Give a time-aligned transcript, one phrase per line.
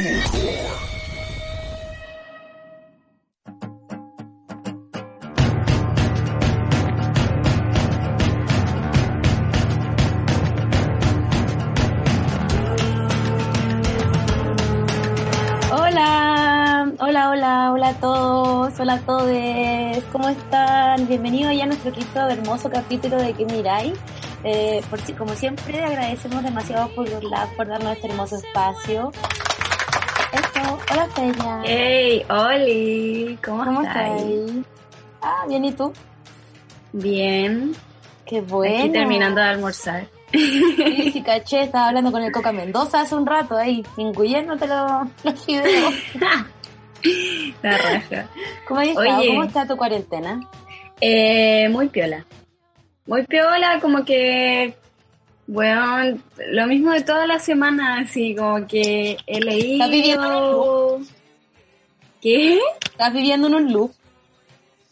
[0.00, 0.16] Hola,
[16.98, 21.06] hola, hola, hola a todos, hola a todos, ¿cómo están?
[21.08, 23.92] Bienvenidos ya a nuestro quinto hermoso capítulo de Que Mirai.
[24.44, 29.12] Eh, por como siempre, agradecemos demasiado por, la, por darnos este hermoso espacio.
[30.32, 31.62] Esto, hola Feña.
[31.64, 34.22] Hey, Oli, ¿cómo, ¿Cómo estás?
[35.22, 35.92] Ah, bien, ¿y tú?
[36.92, 37.74] Bien,
[38.26, 38.78] Qué bueno.
[38.78, 40.06] aquí terminando de almorzar.
[40.32, 44.90] Sí, sí, caché, estaba hablando con el Coca Mendoza hace un rato ahí, incluyéndote los,
[45.24, 45.94] los videos.
[47.62, 48.26] La raja.
[48.68, 48.80] ¿Cómo?
[48.80, 48.94] Oye.
[49.28, 50.40] ¿Cómo está tu cuarentena?
[51.00, 52.24] Eh, muy piola.
[53.06, 54.76] Muy piola, como que,
[55.50, 56.16] bueno,
[56.52, 59.84] lo mismo de toda la semana, así como que he leído...
[59.84, 61.08] ¿Estás viviendo en un loop?
[62.20, 62.58] ¿Qué?
[62.84, 63.92] ¿Estás viviendo en un loop?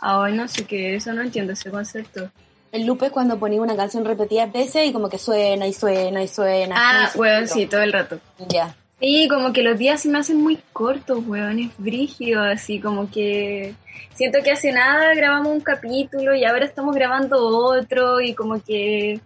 [0.01, 2.29] Ay, no sé qué, eso no entiendo ese concepto.
[2.73, 6.25] El loop es cuando ponía una canción repetidas veces y como que suena y suena
[6.25, 6.75] y suena.
[6.77, 8.19] Ah, Muy weón, sí, todo el rato.
[8.48, 8.75] Ya.
[8.98, 13.09] Sí, como que los días se me hacen muy cortos, weón, es brígido, así como
[13.09, 13.77] que
[14.14, 19.20] siento que hace nada grabamos un capítulo y ahora estamos grabando otro y como que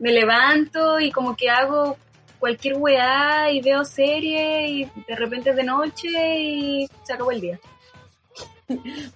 [0.00, 1.96] me levanto y como que hago
[2.40, 6.08] cualquier weá y veo serie y de repente es de noche
[6.40, 7.60] y se acabó el día.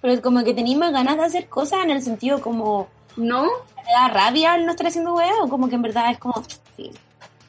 [0.01, 2.87] Pero es como que tenéis más ganas de hacer cosas en el sentido como
[3.17, 3.43] ¿No?
[3.75, 6.43] te da rabia el no estar haciendo weá o como que en verdad es como
[6.75, 6.91] sí.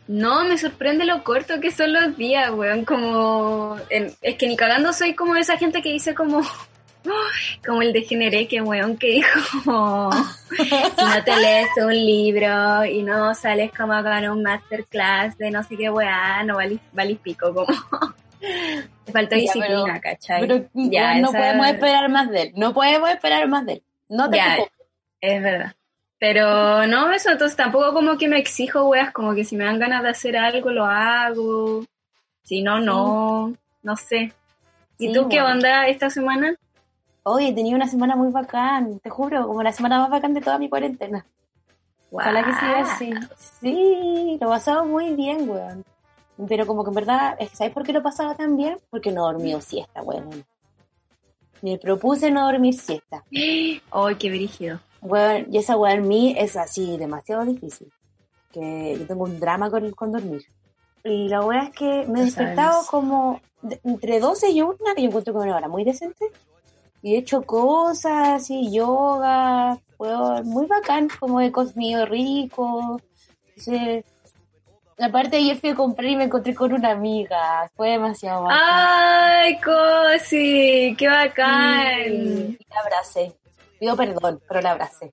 [0.09, 2.85] No, me sorprende lo corto que son los días, weón.
[2.85, 3.77] Como.
[3.91, 6.43] en- es que ni cagando soy como esa gente que dice como.
[7.67, 10.11] Como el degeneré que weón que dijo
[10.56, 15.62] si no te lees un libro y no sales como con un masterclass de no
[15.62, 17.66] sé qué weá, no valís, valís pico, como
[19.05, 20.41] te falta Ya, disciplina, pero- ¿cachai?
[20.47, 22.53] Pero Ya, no esa- podemos esperar más de él.
[22.56, 23.83] No podemos esperar más de él.
[24.09, 24.59] No te Ya.
[25.21, 25.75] Es verdad.
[26.19, 29.78] Pero no, eso, entonces tampoco como que me exijo, weas, como que si me dan
[29.78, 31.84] ganas de hacer algo, lo hago.
[32.43, 33.53] Si no, no,
[33.83, 34.33] no sé.
[34.99, 36.55] ¿Y Sí, tú qué onda esta semana?
[37.29, 40.41] Oye, he tenido una semana muy bacán, te juro, como la semana más bacán de
[40.41, 41.27] toda mi cuarentena.
[42.13, 43.13] Ojalá que siga así.
[43.61, 45.85] Sí, lo he pasado muy bien, weón.
[46.49, 48.79] Pero como que en verdad, es que ¿sabes por qué lo pasaba tan bien?
[48.91, 50.45] Porque no dormido siesta, weón.
[51.63, 53.25] Me propuse no dormir siesta.
[53.91, 54.79] Ay, qué brígido.
[55.01, 57.93] Weón, y esa weón en mí es así, demasiado difícil.
[58.53, 60.43] Que yo tengo un drama con, con dormir.
[61.03, 65.03] Y la weá es que me he despertado como de- entre 12 y 1, que
[65.03, 66.27] yo encuentro que es una hora muy decente.
[67.06, 73.00] Y he hecho cosas así, yoga, weón, muy bacán, como he comido rico.
[73.50, 74.05] Entonces,
[74.99, 77.71] aparte ayer fui a comprar y me encontré con una amiga.
[77.77, 78.59] Fue demasiado bacán.
[78.61, 82.03] Ay, Cosi, qué bacán.
[82.09, 83.33] Y la abracé.
[83.78, 85.12] Pido perdón, pero la abracé.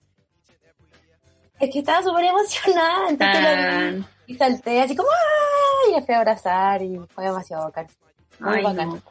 [1.60, 5.92] Es que estaba súper emocionada, entonces la vi Ah, y salté así como ¡ay!
[5.92, 7.86] Y la fui a abrazar y fue demasiado bacán.
[8.40, 8.90] Muy Ay, bacán.
[8.90, 9.02] no.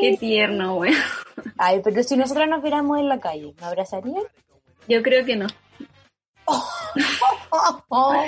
[0.00, 0.94] Qué tierno, weón.
[1.58, 4.22] Ay, pero si nosotros nos viéramos en la calle, ¿me abrazarían?
[4.88, 5.46] Yo creo que no.
[6.44, 6.68] Oh,
[7.88, 8.24] oh.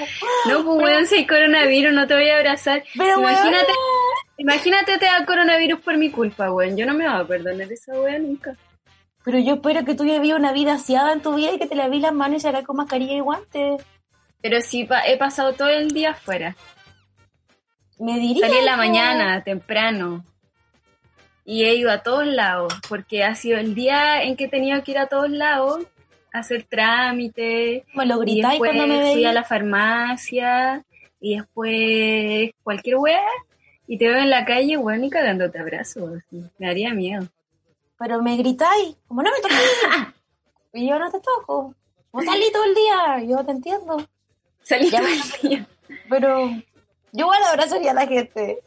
[0.48, 2.82] No, pues weón, si hay coronavirus, no te voy a abrazar.
[2.96, 6.76] Pero Imagínate, weón, imagínate te da coronavirus por mi culpa, weón.
[6.76, 8.56] Yo no me voy a perdonar esa weón nunca.
[9.24, 11.66] pero yo espero que tú ya vivas una vida aseada en tu vida y que
[11.66, 13.82] te laves las manos y salgas con mascarilla y guantes.
[14.40, 16.56] Pero sí, pa- he pasado todo el día afuera.
[17.98, 18.46] Me diría.
[18.46, 20.24] Salí en la mañana, temprano.
[21.44, 24.82] Y he ido a todos lados, porque ha sido el día en que he tenido
[24.82, 25.84] que ir a todos lados,
[26.32, 27.84] a hacer trámites.
[27.94, 30.84] Me lo Y después cuando me fui a la farmacia,
[31.20, 33.22] y después cualquier weá,
[33.86, 36.14] y te veo en la calle, weón, y cagándote abrazo.
[36.16, 36.44] así.
[36.58, 37.26] Me daría miedo.
[37.98, 40.14] Pero me gritáis, como no me toques.
[40.72, 41.74] y yo no te toco.
[42.12, 44.06] Vos salí todo el día, yo te entiendo.
[44.62, 45.68] Salí Ya todo el día.
[46.08, 48.62] Pero yo igual abrazaría a la gente.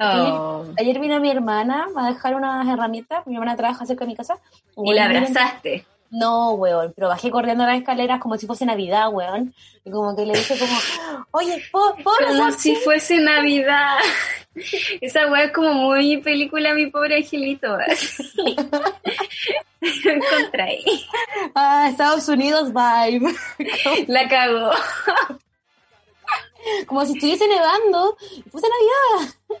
[0.00, 0.64] Oh.
[0.78, 3.26] Ayer vino mi hermana a dejar unas herramientas.
[3.26, 4.38] Mi hermana trabaja cerca de mi casa.
[4.76, 5.86] Y la abrazaste.
[6.10, 9.52] No, weón, pero bajé corriendo las escaleras como si fuese Navidad, weón.
[9.84, 10.72] Y como que le dije como,
[11.32, 11.96] oye, ¿puedo,
[12.28, 13.96] Como si fuese Navidad.
[15.00, 17.76] Esa weá es como muy película Mi Pobre Angelito.
[19.80, 20.84] Contra ahí.
[21.54, 23.34] Ah, Estados Unidos vibe.
[24.06, 24.70] La cagó.
[26.86, 28.16] Como si estuviese nevando.
[28.36, 29.34] Y puse Navidad.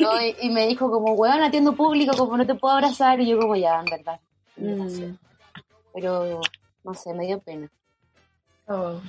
[0.00, 3.20] No, y, y, me dijo como, weón, atiendo público, como no te puedo abrazar.
[3.20, 4.20] Y yo como, ya, en verdad.
[4.56, 5.14] Mm.
[5.92, 6.40] Pero,
[6.84, 7.70] no sé, me dio pena.
[8.66, 9.00] Oh.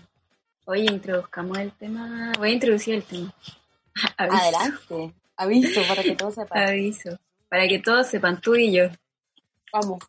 [0.66, 2.34] Oye, introduzcamos el tema.
[2.38, 3.34] Voy a introducir el tema.
[4.18, 4.38] Aviso.
[4.38, 5.14] Adelante.
[5.38, 6.68] Aviso para que todos sepan.
[6.68, 7.20] Aviso.
[7.50, 8.90] Para que todos sepan, tú y yo.
[9.72, 10.04] Vamos.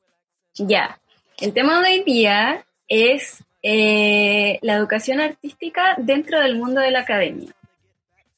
[0.55, 1.01] Ya.
[1.39, 7.01] El tema de hoy día es eh, la educación artística dentro del mundo de la
[7.01, 7.53] academia.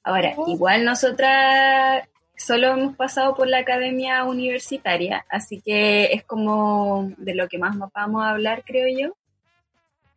[0.03, 7.35] Ahora, igual nosotras solo hemos pasado por la academia universitaria, así que es como de
[7.35, 9.15] lo que más vamos a hablar, creo yo.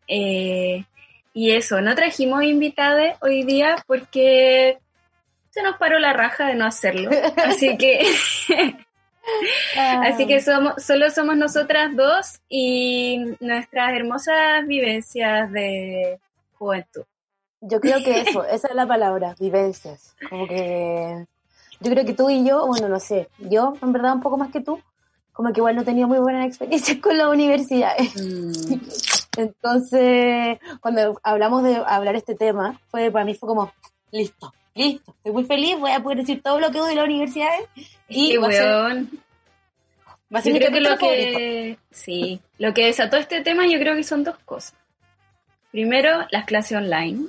[0.08, 0.86] Eh,
[1.34, 4.78] y eso, no trajimos invitados hoy día porque
[5.50, 7.10] se nos paró la raja de no hacerlo.
[7.46, 8.06] Así que,
[9.78, 16.20] así que somos, solo somos nosotras dos y nuestras hermosas vivencias de
[16.54, 17.04] juventud.
[17.62, 20.16] Yo creo que eso, esa es la palabra, vivencias.
[20.30, 21.26] Como que
[21.80, 24.52] yo creo que tú y yo, bueno, no sé, yo en verdad un poco más
[24.52, 24.80] que tú,
[25.34, 27.98] como que igual no tenía muy buenas experiencias con la universidad.
[28.00, 28.74] Mm.
[29.38, 33.74] Entonces, cuando hablamos de hablar este tema, fue para mí fue como,
[34.12, 37.04] listo, listo, estoy muy feliz, voy a poder decir todo lo que odio de la
[37.04, 37.50] universidad.
[38.08, 38.66] Y va, a ser,
[40.34, 44.04] va a ser, que lo que, sí, lo que desató este tema yo creo que
[44.04, 44.76] son dos cosas.
[45.72, 47.28] Primero, las clases online.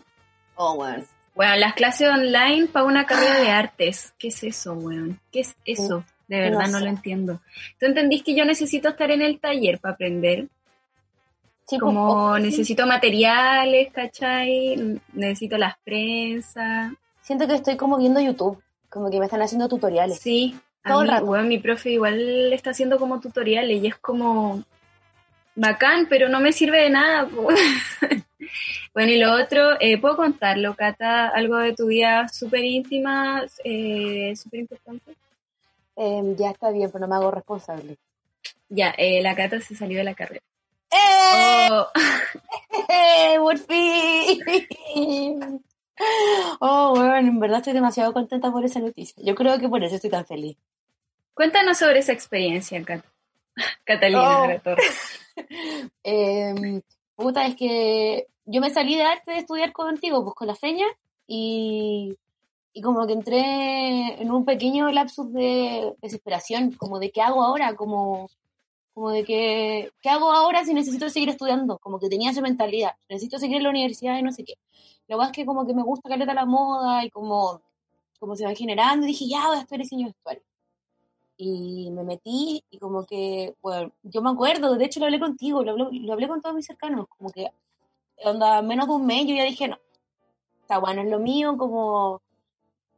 [0.57, 1.05] Oh, bueno.
[1.35, 4.15] Bueno, las clases online para una carrera de artes.
[4.19, 5.19] ¿Qué es eso, weón?
[5.33, 6.05] ¿Qué es eso?
[6.29, 7.41] De verdad no, lo entiendo.
[7.79, 10.49] ¿Tú entendís que yo necesito estar en el taller para aprender?
[11.67, 15.01] Sí, pues, como necesito materiales, ¿cachai?
[15.13, 16.93] Necesito las prensas.
[17.25, 20.19] Siento que estoy como viendo YouTube, como que me están haciendo tutoriales.
[20.19, 21.25] Sí, todo el rato.
[21.25, 24.63] Bueno, mi profe igual está haciendo como tutoriales y es como
[25.55, 27.25] bacán, pero no me sirve de nada.
[28.95, 31.29] bueno, y lo otro, eh, ¿puedo contarlo, Cata?
[31.29, 35.17] Algo de tu vida súper íntima, eh, súper importante.
[35.97, 37.97] Em, ya está bien, pero no me hago responsable.
[38.69, 40.45] Ya, eh, la Cata se salió de la carrera.
[40.91, 41.69] ¡Eh!
[41.71, 41.89] Oh.
[42.91, 43.37] ¡Eh!
[43.39, 44.45] ¡Por fin!
[46.61, 49.23] Oh, bueno, en verdad estoy demasiado contenta por esa noticia.
[49.25, 50.57] Yo creo que por eso estoy tan feliz.
[51.35, 53.05] Cuéntanos sobre esa experiencia, Cat
[53.85, 54.77] Catalina oh.
[56.03, 56.83] eh,
[57.17, 60.87] puta, es que yo me salí de arte de estudiar contigo, pues con la feña,
[61.27, 62.17] y,
[62.73, 67.75] y como que entré en un pequeño lapsus de desesperación, como de qué hago ahora,
[67.75, 68.29] como
[68.95, 71.79] como de que, ¿qué hago ahora si necesito seguir estudiando?
[71.79, 74.55] Como que tenía esa mentalidad, necesito seguir en la universidad y no sé qué.
[75.09, 77.61] Lo más que como que me gusta caleta la moda y como,
[78.21, 80.43] como se va generando, y dije, ya voy a estudiar diseño vestuario.
[81.37, 85.65] Y me metí y como que, bueno, yo me acuerdo, de hecho lo hablé contigo,
[85.65, 87.51] lo hablé, lo hablé con todos mis cercanos, como que,
[88.25, 89.79] onda, menos de un mes yo ya dije, no,
[90.61, 92.23] está bueno, es lo mío, como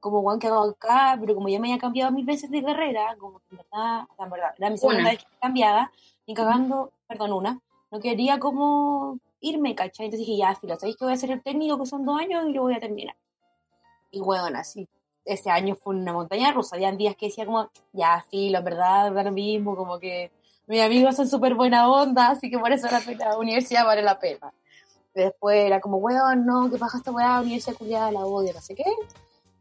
[0.07, 3.17] como Juan que hago acá, pero como ya me había cambiado mil veces de carrera,
[3.19, 5.91] como en verdad, en verdad, era mi segunda vez que cambiaba,
[6.25, 7.61] y cagando, perdón, una,
[7.91, 10.07] no quería como irme, ¿cachai?
[10.07, 12.45] Entonces dije, ya, filo, ¿sabéis que voy a hacer el técnico que son dos años
[12.49, 13.17] y lo voy a terminar?
[14.11, 14.89] Y bueno, así,
[15.25, 19.13] ese año fue una montaña rusa, habían días que decía como, ya, filo, en verdad,
[19.13, 20.31] da lo mismo, como que
[20.67, 24.19] mis amigos son súper buena onda, así que por eso la, la universidad vale la
[24.19, 24.53] pena.
[25.15, 28.75] Después era como, weón, no, que baja esta weá, universidad culiada, la odio, no sé
[28.75, 28.85] qué.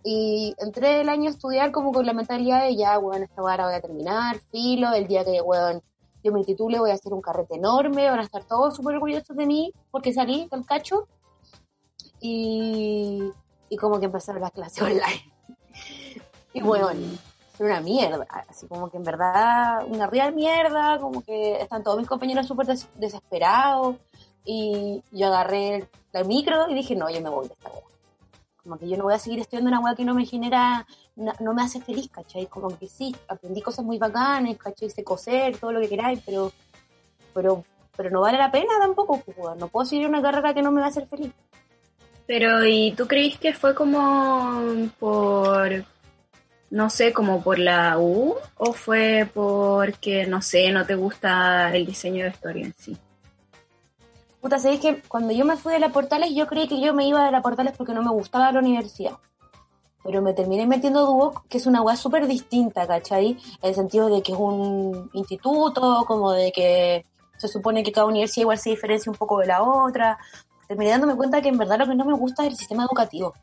[0.08, 3.66] Y entré el año a estudiar como con la mentalidad de ya, weón, esta hora
[3.66, 5.82] voy a terminar, filo, el día que, weón,
[6.24, 9.36] yo me titule voy a hacer un carrete enorme, van a estar todos súper orgullosos
[9.36, 11.08] de mí porque salí del cacho.
[12.22, 13.32] Y,
[13.68, 15.34] y como que empezaron las clases online.
[16.54, 16.90] y bueno,
[17.58, 21.98] fue una mierda, así como que en verdad una real mierda, como que están todos
[21.98, 23.96] mis compañeros súper desesperados.
[24.44, 27.70] Y yo agarré el micro y dije, no, yo me voy de esta
[28.66, 31.54] como que yo no voy a seguir estudiando una weá que no me genera, no,
[31.54, 32.48] me hace feliz, ¿cachai?
[32.48, 34.90] Como que sí, aprendí cosas muy bacanas, ¿cachai?
[34.90, 36.52] Sé coser, todo lo que queráis, pero,
[37.32, 37.64] pero,
[37.96, 40.82] pero no vale la pena tampoco, pues, no puedo seguir una carrera que no me
[40.82, 41.32] va a hacer feliz.
[42.26, 45.86] Pero, ¿y tú crees que fue como por,
[46.72, 48.36] no sé, como por la U?
[48.58, 52.98] ¿O fue porque, no sé, no te gusta el diseño de historia en sí?
[54.46, 57.08] Puta, sabéis que cuando yo me fui de la Portales, yo creí que yo me
[57.08, 59.14] iba de la Portales porque no me gustaba la universidad.
[60.04, 63.40] Pero me terminé metiendo Duoc, que es una weá súper distinta, ¿cachai?
[63.64, 68.06] En el sentido de que es un instituto, como de que se supone que cada
[68.06, 70.20] universidad igual se diferencia un poco de la otra.
[70.68, 73.34] Terminé dándome cuenta que en verdad lo que no me gusta es el sistema educativo.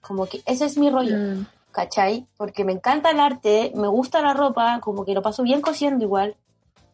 [0.00, 1.46] Como que ese es mi rollo, mm.
[1.70, 2.26] ¿cachai?
[2.38, 6.02] Porque me encanta el arte, me gusta la ropa, como que lo paso bien cosiendo
[6.02, 6.34] igual,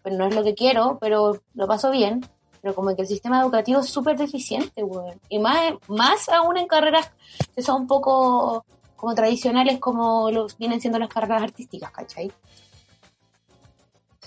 [0.02, 2.28] pero no es lo que quiero, pero lo paso bien.
[2.64, 5.12] Pero como que el sistema educativo es súper deficiente, güey.
[5.28, 7.10] Y más, más aún en carreras
[7.54, 8.64] que son un poco
[8.96, 12.32] como tradicionales como los vienen siendo las carreras artísticas, ¿cachai?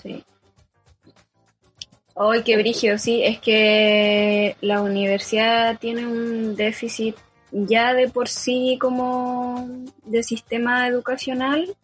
[0.00, 0.24] Sí.
[2.14, 7.16] Hoy qué brillo, sí, es que la universidad tiene un déficit
[7.50, 9.68] ya de por sí como
[10.04, 11.74] de sistema educacional.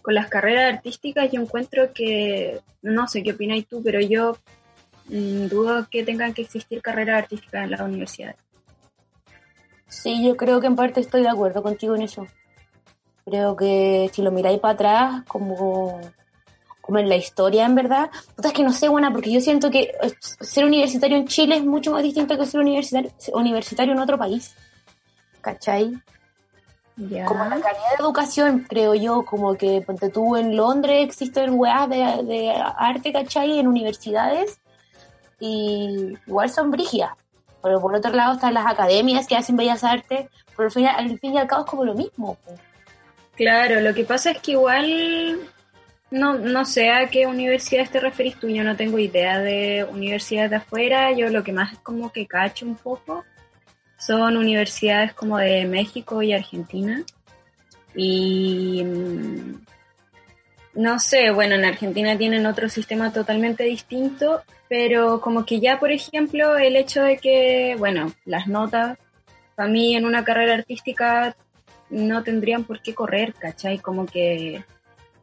[0.00, 4.38] Con las carreras artísticas yo encuentro que, no sé qué opináis tú, pero yo
[5.08, 8.36] dudo que tengan que existir carreras artísticas en las universidades.
[9.88, 12.26] Sí, yo creo que en parte estoy de acuerdo contigo en eso.
[13.24, 16.00] Creo que si lo miráis para atrás, como
[16.88, 18.10] como en la historia, en verdad.
[18.34, 21.56] Puta, es que no sé, buena, porque yo siento que eh, ser universitario en Chile
[21.56, 24.54] es mucho más distinto que ser universitario, universitario en otro país.
[25.42, 25.92] ¿Cachai?
[26.96, 31.90] Como la calidad de educación, creo yo, como que ponte tú en Londres existen weas
[31.90, 33.58] de, de arte, ¿cachai?
[33.58, 34.58] En universidades
[35.40, 37.10] y igual son brigias.
[37.62, 41.18] Pero por otro lado están las academias que hacen bellas artes, pero al fin, al
[41.18, 42.38] fin y al cabo es como lo mismo.
[43.34, 45.40] Claro, lo que pasa es que igual
[46.10, 50.50] no, no sé a qué universidades te referís tú, yo no tengo idea de universidades
[50.50, 53.24] de afuera, yo lo que más como que cacho un poco
[53.98, 57.02] son universidades como de México y Argentina.
[57.94, 59.64] Y mm,
[60.74, 65.90] no sé, bueno, en Argentina tienen otro sistema totalmente distinto, pero como que ya, por
[65.90, 68.98] ejemplo, el hecho de que, bueno, las notas,
[69.54, 71.34] para mí en una carrera artística
[71.90, 73.78] no tendrían por qué correr, ¿cachai?
[73.78, 74.62] Como que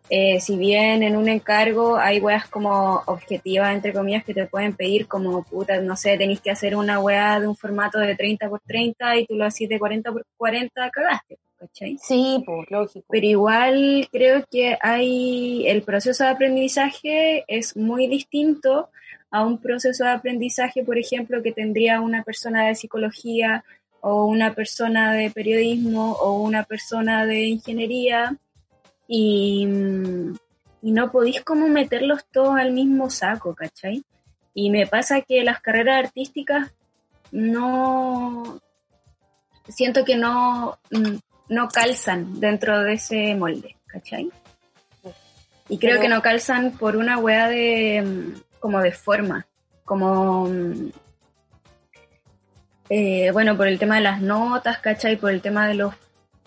[0.10, 4.76] eh, si bien en un encargo hay weas como objetivas, entre comillas, que te pueden
[4.76, 8.50] pedir como, puta, no sé, tenéis que hacer una wea de un formato de 30
[8.50, 11.98] por 30 y tú lo haces de 40 por 40, cagaste, ¿cachai?
[12.00, 13.06] Sí, pues, lógico.
[13.10, 18.90] Pero igual creo que hay, el proceso de aprendizaje es muy distinto
[19.36, 23.66] a un proceso de aprendizaje, por ejemplo, que tendría una persona de psicología
[24.00, 28.38] o una persona de periodismo o una persona de ingeniería
[29.10, 29.68] y,
[30.82, 34.06] no podéis como meterlos todos al mismo saco, ¿cachai?
[34.54, 36.72] Y me pasa que las carreras artísticas
[37.32, 38.62] no,
[39.68, 40.78] siento que no,
[41.50, 44.30] no calzan dentro de ese molde, ¿cachai?
[45.68, 49.48] Y creo que no calzan por una wea de, como de forma,
[49.84, 50.50] como,
[52.90, 55.18] eh, bueno, por el tema de las notas, ¿cachai?
[55.18, 55.94] Por el tema de los,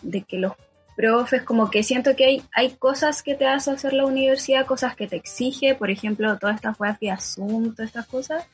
[0.03, 0.53] de que los
[0.97, 4.97] profes, como que siento que hay, hay cosas que te hace hacer la universidad, cosas
[4.97, 8.47] que te exige, por ejemplo, todas estas vía Zoom, todas estas cosas,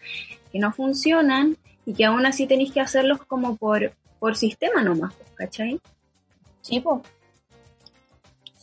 [0.53, 1.57] que no funcionan
[1.87, 5.81] y que aún así tenéis que hacerlos como por, por sistema nomás, ¿cachai?
[6.61, 7.03] Sí, pues.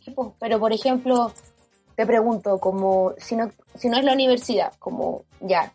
[0.03, 0.29] Sí, pues.
[0.39, 1.33] Pero, por ejemplo,
[2.01, 5.71] te pregunto, como si no, si no es la universidad, como ya,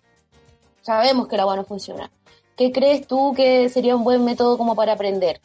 [0.83, 2.11] sabemos que la agua no funciona,
[2.57, 5.41] ¿qué crees tú que sería un buen método como para aprender?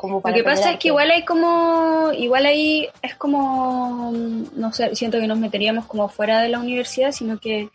[0.00, 4.12] Lo que pasa es que igual hay como, igual ahí es como,
[4.54, 7.68] no sé, siento que nos meteríamos como fuera de la universidad, sino que,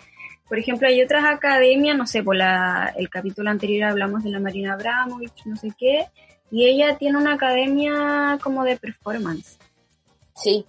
[0.47, 4.39] por ejemplo, hay otras academias, no sé, por la, el capítulo anterior hablamos de la
[4.39, 6.07] Marina Abramovich, no sé qué,
[6.49, 9.57] y ella tiene una academia como de performance.
[10.35, 10.65] Sí.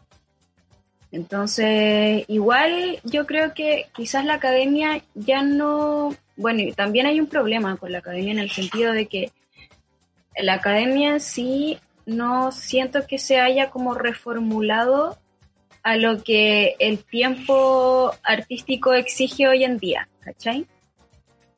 [1.13, 7.27] Entonces, igual yo creo que quizás la academia ya no, bueno, y también hay un
[7.27, 9.33] problema con la academia en el sentido de que
[10.37, 15.19] la academia sí no siento que se haya como reformulado
[15.83, 20.67] a lo que el tiempo artístico exige hoy en día, ¿cachai?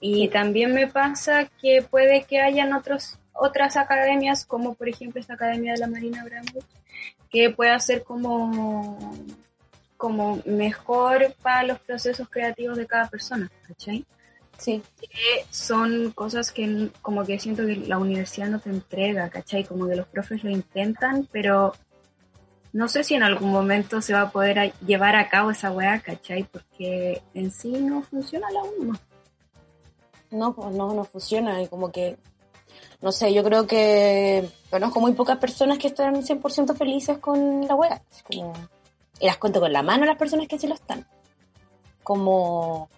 [0.00, 5.34] Y también me pasa que puede que hayan otros, otras academias, como por ejemplo esta
[5.34, 6.64] Academia de la Marina Brambus,
[7.32, 9.16] que pueda ser como,
[9.96, 14.04] como mejor para los procesos creativos de cada persona, ¿cachai?
[14.58, 14.82] Sí.
[15.00, 19.64] Que son cosas que como que siento que la universidad no te entrega, ¿cachai?
[19.64, 21.72] Como que los profes lo intentan, pero
[22.72, 26.00] no sé si en algún momento se va a poder llevar a cabo esa weá,
[26.00, 26.44] ¿cachai?
[26.44, 28.98] Porque en sí no funciona la UNO.
[30.30, 32.16] No, pues no, no funciona y como que,
[33.02, 37.74] no sé, yo creo que conozco muy pocas personas que están 100% felices con la
[37.74, 38.00] weá.
[38.26, 38.52] Como,
[39.20, 41.06] y las cuento con la mano las personas que sí lo están.
[42.02, 42.88] Como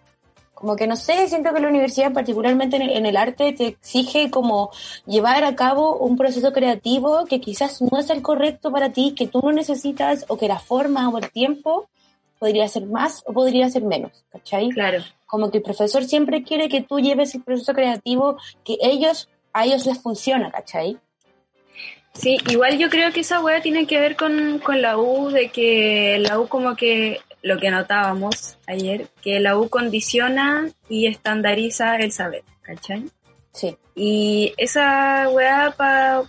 [0.54, 4.70] como que no sé, siento que la universidad, particularmente en el, arte, te exige como
[5.04, 9.26] llevar a cabo un proceso creativo que quizás no es el correcto para ti, que
[9.26, 11.88] tú no necesitas, o que la forma o el tiempo
[12.38, 14.70] podría ser más o podría ser menos, ¿cachai?
[14.70, 15.02] Claro.
[15.26, 19.64] Como que el profesor siempre quiere que tú lleves el proceso creativo que ellos, a
[19.64, 20.98] ellos les funciona, ¿cachai?
[22.12, 25.48] Sí, igual yo creo que esa weá tiene que ver con, con la U, de
[25.48, 31.96] que la U como que lo que notábamos ayer, que la U condiciona y estandariza
[31.96, 33.04] el saber, ¿cachai?
[33.52, 33.76] Sí.
[33.94, 36.24] Y esa weá para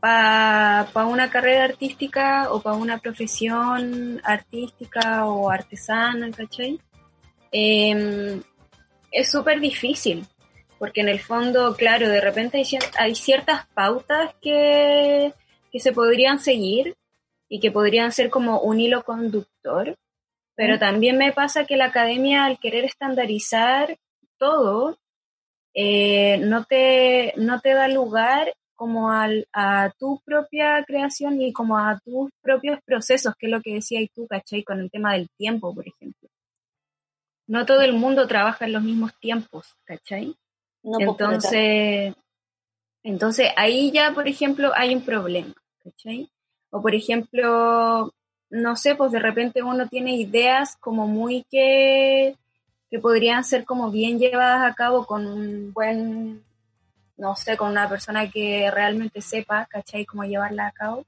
[0.00, 6.80] pa, una carrera artística o para una profesión artística o artesana, ¿cachai?
[7.52, 8.42] Em,
[9.10, 10.26] es súper difícil,
[10.80, 12.64] porque en el fondo, claro, de repente hay,
[12.98, 15.34] hay ciertas pautas que,
[15.70, 16.96] que se podrían seguir
[17.50, 19.94] y que podrían ser como un hilo conductor,
[20.54, 23.98] pero también me pasa que la academia al querer estandarizar
[24.38, 24.96] todo,
[25.74, 31.76] eh, no, te, no te da lugar como al, a tu propia creación y como
[31.76, 34.64] a tus propios procesos, que es lo que decías tú, ¿cachai?
[34.64, 36.30] Con el tema del tiempo, por ejemplo.
[37.46, 40.34] No todo el mundo trabaja en los mismos tiempos, ¿cachai?
[40.82, 42.14] Pues, entonces,
[43.02, 46.30] entonces ahí ya, por ejemplo, hay un problema, ¿cachai?
[46.70, 48.12] O por ejemplo,
[48.50, 52.36] no sé, pues de repente uno tiene ideas como muy que,
[52.90, 56.42] que podrían ser como bien llevadas a cabo con un buen,
[57.16, 60.06] no sé, con una persona que realmente sepa, ¿cachai?
[60.06, 61.04] Cómo llevarla a cabo.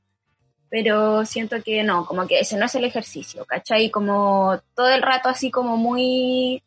[0.69, 3.91] Pero siento que no, como que ese no es el ejercicio, ¿cachai?
[3.91, 6.62] Como todo el rato así como muy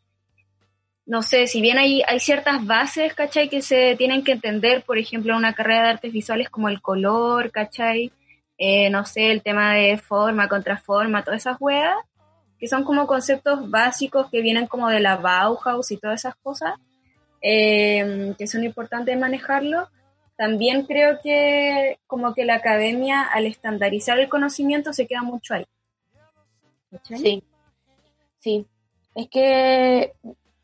[1.06, 3.48] no sé, si bien hay, hay ciertas bases, ¿cachai?
[3.48, 6.82] Que se tienen que entender, por ejemplo, en una carrera de artes visuales como el
[6.82, 8.12] color, ¿cachai?
[8.58, 11.96] Eh, no sé, el tema de forma, contraforma, todas esas weas,
[12.58, 16.74] que son como conceptos básicos que vienen como de la Bauhaus y todas esas cosas,
[17.40, 19.88] eh, que son importantes manejarlo.
[20.36, 25.66] También creo que como que la academia al estandarizar el conocimiento se queda mucho ahí.
[27.02, 27.44] Sí,
[28.40, 28.66] sí.
[29.14, 30.12] Es que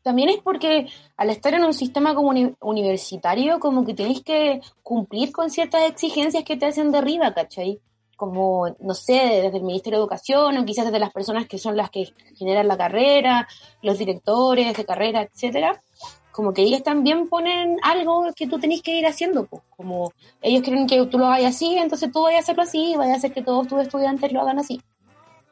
[0.03, 5.31] también es porque al estar en un sistema como universitario, como que tenéis que cumplir
[5.31, 7.79] con ciertas exigencias que te hacen de arriba, ¿cachai?
[8.17, 11.77] Como, no sé, desde el Ministerio de Educación o quizás desde las personas que son
[11.77, 13.47] las que generan la carrera,
[13.81, 15.81] los directores de carrera, etcétera.
[16.31, 19.61] Como que ellos también ponen algo que tú tenés que ir haciendo, pues.
[19.75, 20.11] Como
[20.41, 23.15] ellos quieren que tú lo hagas así, entonces tú vayas a hacerlo así y vayas
[23.15, 24.81] a hacer que todos tus estudiantes lo hagan así.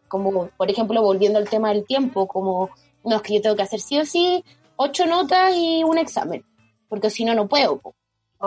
[0.10, 2.70] Como, por ejemplo, volviendo al tema del tiempo, como
[3.04, 4.44] no, es que yo tengo que hacer sí o sí
[4.76, 6.44] ocho notas y un examen,
[6.90, 7.82] porque si no, no puedo.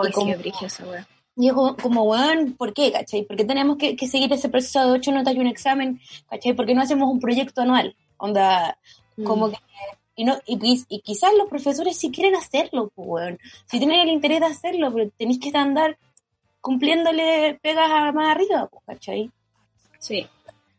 [0.07, 0.35] y como,
[1.37, 3.23] y como, weón, ¿por qué, cachai?
[3.23, 6.53] ¿Por qué tenemos que, seguir ese proceso de ocho notas y un examen, cachai?
[6.53, 7.95] ¿Por qué no hacemos un proyecto anual?
[8.17, 8.77] Onda,
[9.23, 9.51] como mm.
[9.51, 9.57] que...
[10.17, 13.39] Y, no, y, quizás los profesores si quieren hacerlo, pues, weón.
[13.65, 15.97] Si tienen el interés de hacerlo, pero tenéis que andar
[16.61, 19.31] cumpliéndole pegas a más arriba, pues, ¿cachai?
[19.99, 20.25] Sí.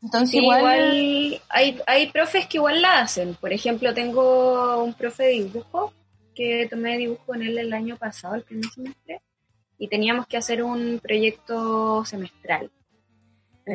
[0.02, 3.34] Entonces igual, hay, hay profes que igual la hacen.
[3.34, 5.92] Por ejemplo, tengo un profe de dibujo
[6.34, 9.22] que tomé dibujo en él el año pasado, el primer semestre,
[9.78, 12.70] y teníamos que hacer un proyecto semestral.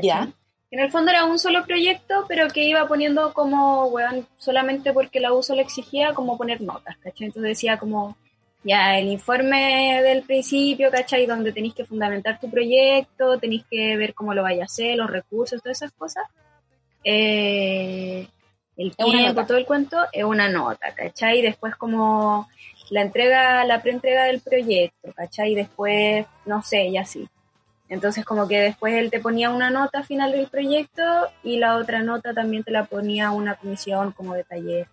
[0.02, 0.32] Ya.
[0.70, 5.20] En el fondo era un solo proyecto, pero que iba poniendo como, weón, solamente porque
[5.20, 7.28] la uso lo exigía, como poner notas, ¿cachai?
[7.28, 8.16] Entonces decía como,
[8.64, 11.26] ya el informe del principio, ¿cachai?
[11.26, 15.10] Donde tenéis que fundamentar tu proyecto, tenéis que ver cómo lo vaya a hacer, los
[15.10, 16.26] recursos, todas esas cosas.
[17.04, 18.28] Eh,
[18.78, 21.42] el tiempo, todo el cuento, es una nota, ¿cachai?
[21.42, 22.48] Después como
[22.90, 25.56] la entrega, la preentrega del proyecto, ¿cachai?
[25.56, 27.28] Después, no sé, y así.
[27.90, 31.04] Entonces como que después él te ponía una nota final del proyecto
[31.44, 34.88] y la otra nota también te la ponía una comisión como de taller,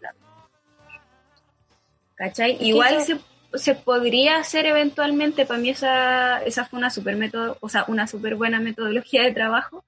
[2.16, 2.58] ¿Cachai?
[2.60, 3.20] Igual se
[3.54, 8.06] se podría hacer eventualmente, para mí esa, esa fue una super método, o sea, una
[8.06, 9.84] super buena metodología de trabajo,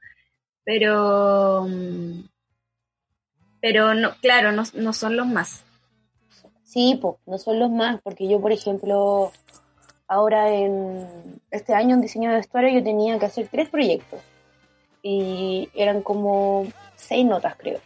[0.65, 1.67] pero,
[3.61, 5.65] pero no, claro, no, no son los más.
[6.65, 9.33] Sí, pues, no son los más, porque yo, por ejemplo,
[10.07, 14.21] ahora en este año en diseño de vestuario yo tenía que hacer tres proyectos
[15.03, 17.81] y eran como seis notas, creo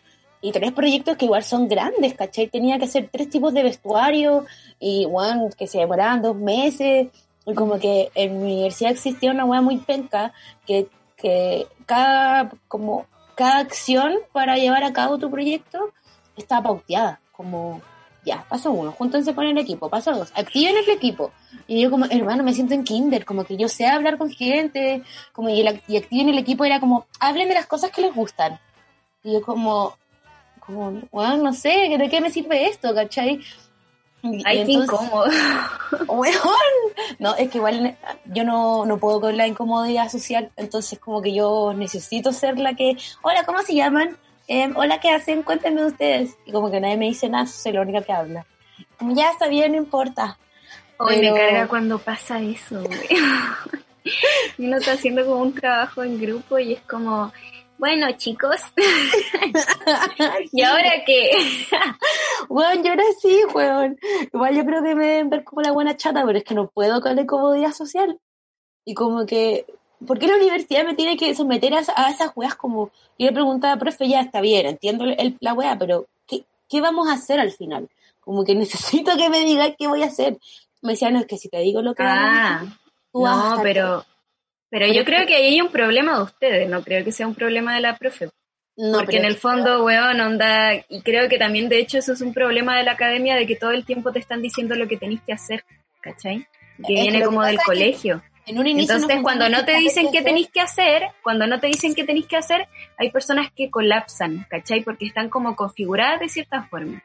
[0.45, 2.49] y tres proyectos que igual son grandes, ¿cachai?
[2.49, 4.45] Tenía que hacer tres tipos de vestuario
[4.79, 7.09] y, bueno, que se demoraban dos meses.
[7.47, 10.35] Y como que en mi universidad existía una weá muy penca
[10.67, 15.95] que, que cada, como, cada acción para llevar a cabo tu proyecto
[16.37, 17.21] estaba pauteada.
[17.33, 17.81] Como,
[18.23, 21.33] ya, paso uno, júntense con el equipo, paso dos, activen el equipo.
[21.67, 25.05] Y yo como, hermano, me siento en kinder, como que yo sé hablar con gente,
[25.33, 28.15] como y, el, y activen el equipo era como, hablen de las cosas que les
[28.15, 28.61] gustan.
[29.23, 29.97] Y yo como,
[30.67, 33.41] como, bueno, no sé, ¿de qué me sirve esto, cachai?
[34.45, 35.27] Ay, qué incómodo.
[37.19, 37.97] no, es que igual
[38.27, 42.75] yo no, no puedo con la incomodidad social, entonces como que yo necesito ser la
[42.75, 44.17] que, hola, ¿cómo se llaman?
[44.47, 45.43] em, hola, ¿qué hacen?
[45.43, 46.37] Cuéntenme ustedes.
[46.47, 48.47] Y como que nadie me dice nada, soy la única que habla.
[48.99, 50.39] Como, ya está bien, no importa.
[50.99, 53.09] Hoy me carga cuando pasa eso, güey.
[54.59, 57.33] y uno está haciendo como un trabajo en grupo y es como,
[57.79, 58.61] bueno, chicos.
[60.53, 61.31] ¿Y ahora qué?
[62.49, 63.99] Bueno, yo ahora sí, weón.
[64.33, 66.69] Igual yo creo que me deben ver como la buena chata, pero es que no
[66.69, 68.19] puedo con la incomodidad social.
[68.85, 69.67] Y como que,
[70.07, 73.79] ¿por qué la universidad me tiene que someter a, esas weas como, yo le preguntaba,
[73.79, 77.51] profe, ya está bien, entiendo el, la wea, pero ¿qué, ¿qué vamos a hacer al
[77.51, 77.89] final?
[78.21, 80.39] Como que necesito que me diga qué voy a hacer.
[80.83, 82.65] Me decía, no, es que si te digo lo que ah,
[83.15, 84.05] no, pero
[84.75, 87.37] pero yo creo que ahí hay un problema de ustedes, no creo que sea un
[87.37, 88.31] problema de la profe.
[88.75, 92.35] Porque en el fondo, weón, onda, y creo que también de hecho eso es un
[92.35, 95.21] problema de la academia, de que todo el tiempo te están diciendo lo que tenés
[95.23, 95.65] que hacer,
[96.01, 96.49] ¿cachai?
[96.85, 98.21] Que viene como del colegio.
[98.47, 102.27] Entonces, cuando no te dicen qué tenéis que hacer, cuando no te dicen qué tenéis
[102.27, 102.67] que hacer,
[102.99, 104.83] hay personas que colapsan, ¿cachai?
[104.83, 107.01] Porque están como configuradas de cierta forma.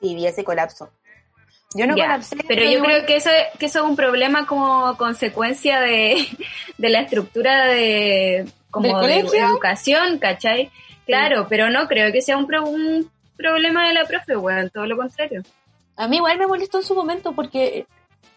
[0.00, 0.92] Sí, vi ese colapso.
[1.74, 1.94] Yo no
[2.48, 6.26] Pero yo creo que eso, que eso es un problema como consecuencia de,
[6.78, 10.70] la estructura de, como de educación, ¿cachai?
[11.06, 14.96] Claro, pero no creo que sea un, un problema de la profe, bueno, todo lo
[14.96, 15.42] contrario.
[15.96, 17.86] A mí igual me molestó en su momento porque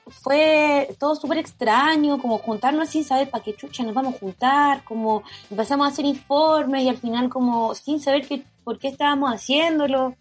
[0.08, 4.84] fue todo súper extraño, como juntarnos sin saber para qué chucha nos vamos a juntar,
[4.84, 9.32] como empezamos a hacer informes y al final como sin saber qué, por qué estábamos
[9.34, 10.16] haciéndolo,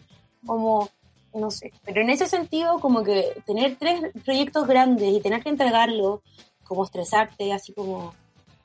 [0.46, 0.88] como
[1.34, 5.48] no sé, pero en ese sentido como que tener tres proyectos grandes y tener que
[5.48, 6.22] entregarlo,
[6.62, 8.14] como estresarte, así como,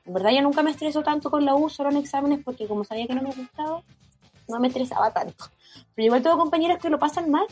[0.05, 2.83] en verdad yo nunca me estreso tanto con la U, solo en exámenes, porque como
[2.83, 3.83] sabía que no me gustaba,
[4.47, 5.45] no me estresaba tanto.
[5.93, 7.47] Pero igual tengo compañeras que lo pasan mal,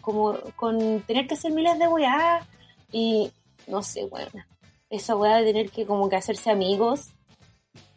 [0.00, 2.46] como con tener que hacer miles de weá
[2.92, 3.30] y
[3.66, 4.30] no sé, bueno,
[4.90, 7.10] esa weá de tener que como que hacerse amigos,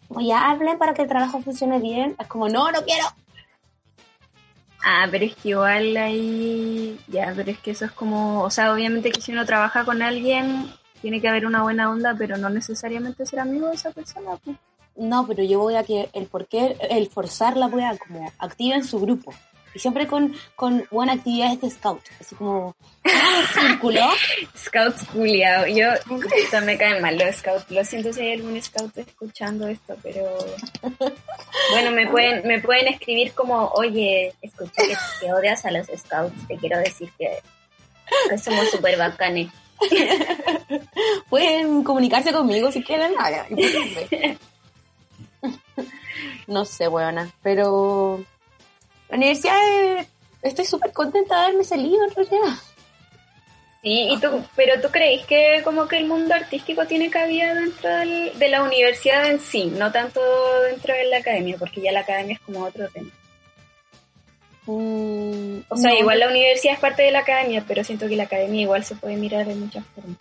[0.08, 3.06] como ya hablen para que el trabajo funcione bien, es como, no, no quiero,
[4.84, 8.74] Ah, pero es que igual ahí, ya, pero es que eso es como, o sea,
[8.74, 12.50] obviamente que si uno trabaja con alguien, tiene que haber una buena onda, pero no
[12.50, 14.40] necesariamente ser amigo de esa persona.
[14.96, 18.76] No, pero yo voy a que el por qué, el forzar la wea como activa
[18.76, 19.34] en su grupo.
[19.74, 22.76] Y siempre con, con buenas actividades de scout, así como
[23.54, 24.02] círculo.
[24.58, 25.68] Scouts culiao.
[25.68, 25.88] Yo,
[26.38, 27.70] esto me caen mal los scouts.
[27.72, 30.38] Lo siento si hay algún scout escuchando esto, pero
[31.72, 36.58] bueno, me pueden, me pueden escribir como, oye, escuché que, odias a los scouts, te
[36.58, 37.40] quiero decir que,
[38.38, 39.50] somos súper bacanes.
[41.30, 43.14] pueden comunicarse conmigo si quieren.
[46.48, 48.24] no sé, buena, pero
[49.12, 49.56] la universidad,
[50.42, 52.58] estoy súper contenta de haberme salido en realidad.
[53.82, 57.90] Sí, y tú, pero tú crees que como que el mundo artístico tiene cabida dentro
[57.90, 60.22] de la universidad en sí, no tanto
[60.70, 63.10] dentro de la academia, porque ya la academia es como otro tema.
[64.68, 68.24] Mm, o sea, igual la universidad es parte de la academia, pero siento que la
[68.24, 70.18] academia igual se puede mirar de muchas formas.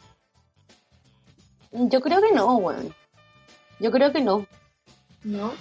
[1.71, 2.95] Yo creo que no, bueno.
[3.79, 4.47] Yo creo que no.
[5.23, 5.53] ¿No?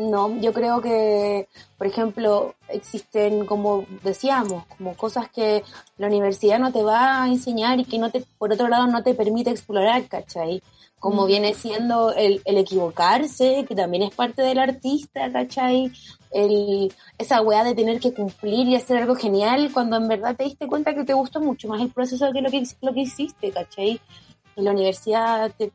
[0.00, 5.62] No, yo creo que, por ejemplo, existen, como decíamos, como cosas que
[5.98, 9.02] la universidad no te va a enseñar y que no te, por otro lado, no
[9.02, 10.62] te permite explorar, ¿cachai?
[10.98, 11.26] Como mm.
[11.26, 15.92] viene siendo el, el, equivocarse, que también es parte del artista, ¿cachai?
[16.30, 20.44] El, esa weá de tener que cumplir y hacer algo genial cuando en verdad te
[20.44, 23.50] diste cuenta que te gustó mucho más el proceso que lo que, lo que hiciste,
[23.50, 24.00] ¿cachai?
[24.56, 25.72] Y la universidad te,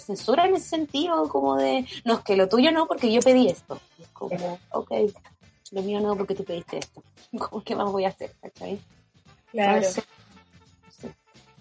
[0.00, 3.48] censura en ese sentido, como de, no, es que lo tuyo no, porque yo pedí
[3.48, 3.80] esto.
[4.00, 4.92] Es como, ok,
[5.72, 7.02] lo mío no, porque tú pediste esto.
[7.64, 8.32] ¿Qué más voy a hacer?
[9.50, 9.86] Claro.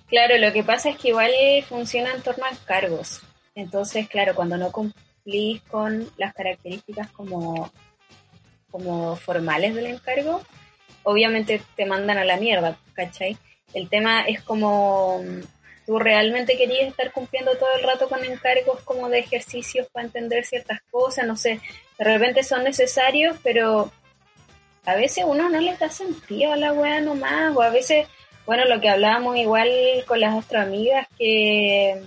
[0.08, 1.32] Claro, lo que pasa es que igual
[1.68, 3.22] funciona en torno a cargos.
[3.56, 7.72] Entonces, claro, cuando no cumplís con las características como,
[8.70, 10.42] como formales del encargo,
[11.04, 13.38] obviamente te mandan a la mierda, ¿cachai?
[13.74, 15.20] El tema es como
[15.86, 20.46] tú realmente querías estar cumpliendo todo el rato con encargos como de ejercicios para entender
[20.46, 21.60] ciertas cosas, no sé,
[21.98, 23.91] de repente son necesarios, pero
[24.86, 28.08] a veces uno no les da sentido a la weá nomás, o a veces,
[28.46, 29.69] bueno, lo que hablábamos igual
[30.06, 32.02] con las otras amigas, que,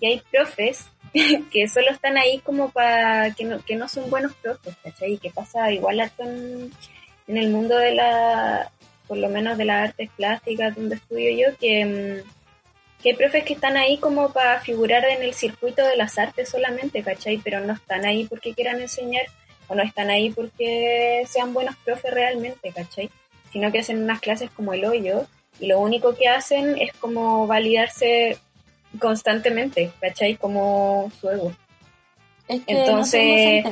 [0.00, 0.86] que hay profes
[1.52, 5.14] que solo están ahí como para que no, que no son buenos profes, ¿cachai?
[5.14, 6.70] Y que pasa igual en,
[7.26, 8.70] en el mundo de la,
[9.06, 12.37] por lo menos de las artes plásticas donde estudio yo, que mm,
[13.02, 16.48] que hay profes que están ahí como para figurar en el circuito de las artes
[16.48, 17.38] solamente, ¿cachai?
[17.38, 19.26] Pero no están ahí porque quieran enseñar
[19.68, 23.10] o no están ahí porque sean buenos profes realmente, ¿cachai?
[23.52, 25.26] Sino que hacen unas clases como el hoyo
[25.60, 28.38] y lo único que hacen es como validarse
[28.98, 30.36] constantemente, ¿cachai?
[30.36, 31.52] Como su ego.
[32.48, 33.64] Entonces,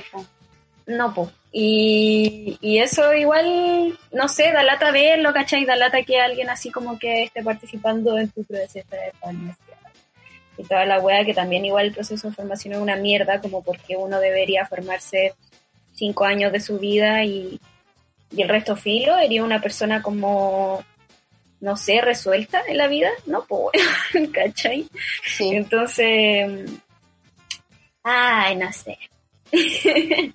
[0.87, 1.31] no, pues.
[1.59, 5.65] Y, y, eso igual, no sé, da lata verlo, ¿cachai?
[5.65, 9.79] Da lata que alguien así como que esté participando en tu proceso de universidad.
[10.59, 13.63] Y toda la wea que también igual el proceso de formación es una mierda, como
[13.63, 15.33] porque uno debería formarse
[15.95, 17.59] cinco años de su vida y,
[18.33, 20.85] y el resto filo, sería una persona como,
[21.61, 23.47] no sé, resuelta en la vida, ¿no?
[23.47, 23.81] Pues,
[24.31, 24.87] ¿cachai?
[25.25, 25.57] Sí.
[25.57, 26.71] Entonces,
[28.03, 28.99] ay, no sé.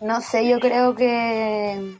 [0.00, 1.96] no sé, yo creo que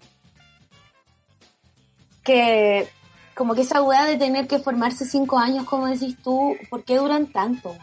[2.25, 2.89] que
[3.35, 6.97] como que esa weá de tener que formarse cinco años, como decís tú, ¿por qué
[6.97, 7.77] duran tanto?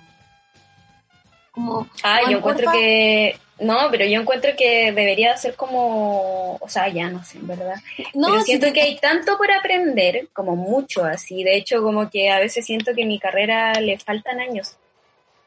[1.52, 6.88] Como, ah, yo encuentro que no, pero yo encuentro que debería ser como, o sea,
[6.88, 7.76] ya no sé, en verdad.
[8.14, 11.44] No, pero siento que hay tanto por aprender, como mucho así.
[11.44, 14.78] De hecho, como que a veces siento que mi carrera le faltan años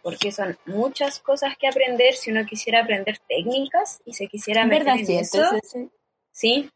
[0.05, 4.87] porque son muchas cosas que aprender si uno quisiera aprender técnicas y se quisiera meter
[4.99, 5.43] en eso.
[6.31, 6.71] sí.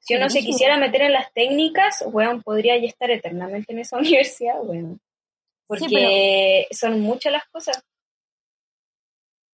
[0.00, 3.96] Si uno se quisiera meter en las técnicas, bueno, podría ya estar eternamente en esa
[3.98, 4.98] universidad, bueno.
[5.68, 7.84] Porque son muchas las cosas.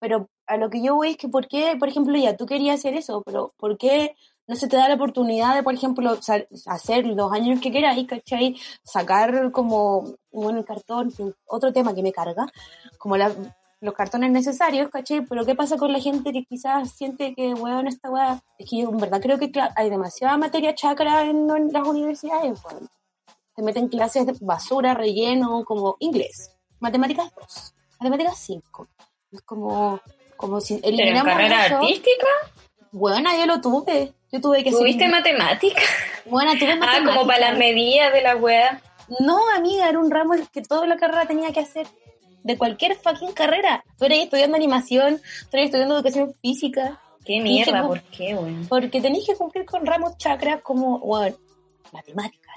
[0.01, 2.79] Pero a lo que yo voy es que, ¿por qué, por ejemplo, ya tú querías
[2.79, 4.17] hacer eso, pero ¿por qué
[4.49, 6.19] no se te da la oportunidad de, por ejemplo,
[6.67, 8.57] hacer los años que queráis, ¿cachai?
[8.83, 11.13] Sacar como, bueno, el cartón,
[11.47, 12.47] otro tema que me carga,
[12.97, 15.21] como los cartones necesarios, ¿cachai?
[15.27, 18.79] Pero ¿qué pasa con la gente que quizás siente que, weón, esta weá, es que
[18.79, 22.89] yo en verdad creo que hay demasiada materia chacra en, las universidades, weón.
[23.55, 28.89] Se meten clases de basura, relleno, como inglés, matemáticas 2, matemáticas 5.
[29.33, 30.01] Es como,
[30.39, 32.29] como si eliminamos carrera artística?
[32.93, 34.15] Bueno, yo lo tuve.
[34.31, 35.81] Yo tuve que ¿Tuviste matemática?
[36.27, 37.11] Bueno, tuve matemática.
[37.11, 38.83] Ah, como para las medidas de la wea.
[39.21, 41.87] No, amiga, era un ramo que toda la carrera tenía que hacer.
[42.43, 43.85] De cualquier fucking carrera.
[43.99, 45.17] Tú eres estudiando animación,
[45.51, 47.01] tú eres estudiando educación física.
[47.25, 47.87] ¿Qué mierda?
[47.87, 48.67] ¿Por qué, weón?
[48.69, 51.37] Porque tenéis que cumplir con ramos chakras como, bueno,
[51.93, 52.49] matemáticas.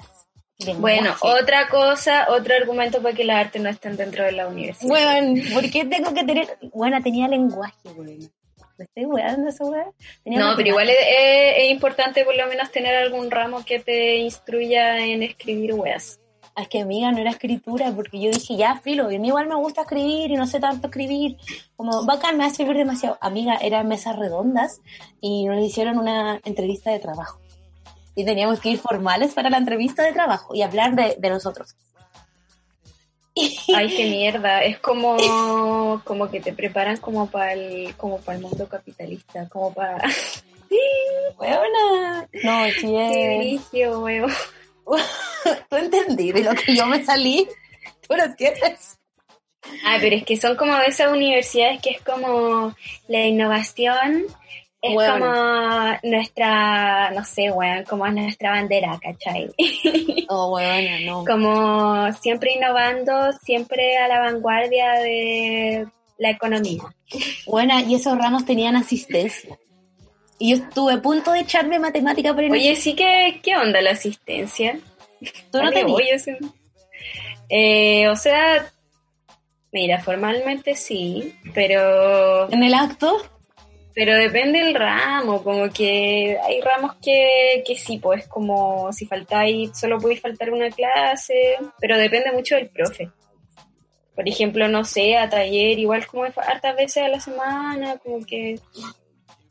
[0.78, 4.88] Bueno, otra cosa, otro argumento para que las artes no estén dentro de la universidad.
[4.88, 6.58] Bueno, ¿por qué tengo que tener...?
[6.72, 7.88] Bueno, tenía lenguaje,
[8.78, 9.70] weón estoy
[10.24, 15.22] No, pero igual es, importante por lo menos tener algún ramo que te instruya en
[15.22, 16.18] escribir weas.
[16.54, 19.46] Es que amiga, no era escritura, porque yo dije, ya, filo, y a mí igual
[19.46, 21.38] me gusta escribir y no sé tanto escribir.
[21.76, 23.16] Como, bacán, me va a servir demasiado.
[23.22, 24.82] Amiga, eran mesas redondas
[25.20, 27.40] y nos hicieron una entrevista de trabajo.
[28.14, 31.74] Y teníamos que ir formales para la entrevista de trabajo y hablar de, de nosotros.
[33.74, 34.62] Ay, qué mierda.
[34.62, 39.72] Es como, como que te preparan como para el, como para el mundo capitalista, como
[39.72, 40.02] para.
[40.72, 40.78] Sí,
[41.36, 42.26] huevona.
[42.44, 43.12] No, sí es.
[43.12, 44.28] Qué vicio, huevo.
[45.68, 47.46] Tú entendí de lo que yo me salí.
[48.08, 48.98] Tú lo entiendes.
[49.84, 52.74] Ay, pero es que son como esas universidades que es como
[53.06, 54.24] la innovación
[54.82, 55.32] es como
[56.02, 59.48] nuestra, no sé, weón, como nuestra bandera, ¿cachai?
[60.28, 61.24] Oh, bueno, no.
[61.24, 65.86] Como siempre innovando, siempre a la vanguardia de
[66.18, 66.82] la economía.
[67.46, 69.58] Bueno, y esos ramos tenían asistencia.
[70.38, 73.90] Y yo estuve a punto de echarme matemática por Oye, sí que, ¿qué onda la
[73.90, 74.78] asistencia?
[75.50, 76.26] ¿Tú no tenías?
[77.48, 78.66] Eh, o sea,
[79.70, 82.50] mira, formalmente sí, pero...
[82.50, 83.18] ¿En el acto?
[83.94, 89.78] Pero depende del ramo, como que hay ramos que, que sí, pues como si faltáis,
[89.78, 93.10] solo podéis faltar una clase, pero depende mucho del profe.
[94.14, 98.58] Por ejemplo, no sé, a taller, igual como hartas veces a la semana, como que...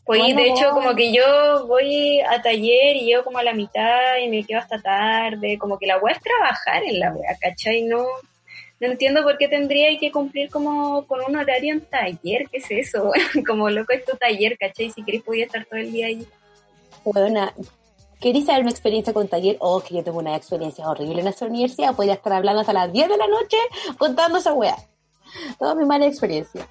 [0.03, 4.17] Pues de hecho, como que yo voy a taller y yo como a la mitad
[4.21, 7.83] y me quedo hasta tarde, como que la voy a trabajar en la wea, ¿cachai?
[7.83, 8.03] No,
[8.81, 12.71] no entiendo por qué tendría que cumplir como con un horario en taller, ¿qué es
[12.71, 13.11] eso?
[13.47, 14.89] como loco es tu taller, ¿cachai?
[14.89, 16.27] Si querés podía estar todo el día ahí.
[17.05, 17.51] Bueno,
[18.19, 19.57] ¿querés saber una experiencia con taller?
[19.59, 22.91] Oh, que yo tengo una experiencia horrible en esa universidad, podía estar hablando hasta las
[22.91, 23.57] 10 de la noche
[23.99, 24.75] contando esa weá.
[25.59, 26.67] Toda mi mala experiencia.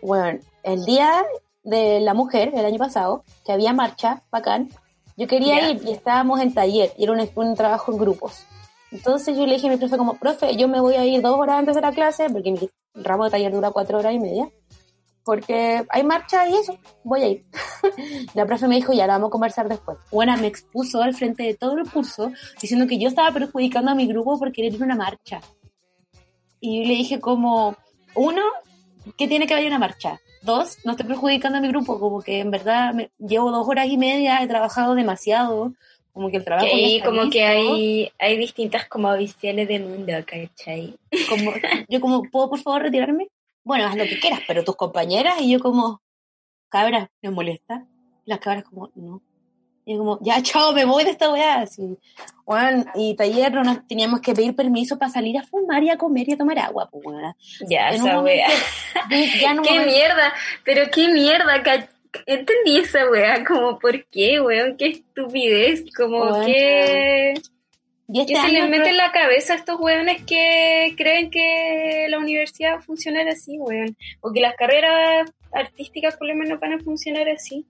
[0.00, 1.26] Bueno, el día
[1.62, 4.70] de la mujer, el año pasado, que había marcha, bacán,
[5.18, 8.46] yo quería ir y estábamos en taller, y era un, un trabajo en grupos.
[8.92, 11.38] Entonces yo le dije a mi profe como, profe, yo me voy a ir dos
[11.38, 14.48] horas antes de la clase, porque mi ramo de taller dura cuatro horas y media,
[15.24, 17.44] porque hay marcha y eso, voy a ir.
[18.34, 19.98] la profe me dijo, ya la vamos a conversar después.
[20.10, 23.94] Bueno, me expuso al frente de todo el curso, diciendo que yo estaba perjudicando a
[23.94, 25.40] mi grupo por querer ir a una marcha.
[26.58, 27.76] Y le dije como,
[28.14, 28.42] uno,
[29.16, 30.20] ¿qué tiene que haber una marcha?
[30.42, 33.86] Dos, no estoy perjudicando a mi grupo, como que en verdad me, llevo dos horas
[33.88, 35.74] y media, he trabajado demasiado,
[36.20, 40.94] como que el trabajo y como que hay hay distintas como visiones del mundo ¿cachai?
[41.28, 41.52] como
[41.88, 43.28] yo como puedo por favor retirarme
[43.64, 46.02] bueno haz lo que quieras pero tus compañeras y yo como
[46.70, 47.84] cabras, ¿les molesta?
[48.24, 49.20] Y las cabras como, no.
[49.84, 51.60] Y como, ya, chao, me voy de esta weá.
[51.60, 51.98] Así,
[52.46, 55.98] bueno, y taller no nos teníamos que pedir permiso para salir a fumar y a
[55.98, 57.04] comer y a tomar agua, pues.
[57.68, 58.22] Ya, esa
[59.10, 60.32] qué mierda,
[60.64, 61.62] pero qué mierda,
[62.26, 64.76] entendí esa weá, como, ¿por qué, weón?
[64.76, 67.34] Qué estupidez, como que...
[68.12, 72.18] Y este se les mete en la cabeza a estos weones que creen que la
[72.18, 73.96] universidad va a funcionar así, weón.
[74.20, 77.66] O que las carreras artísticas por lo menos van a funcionar así.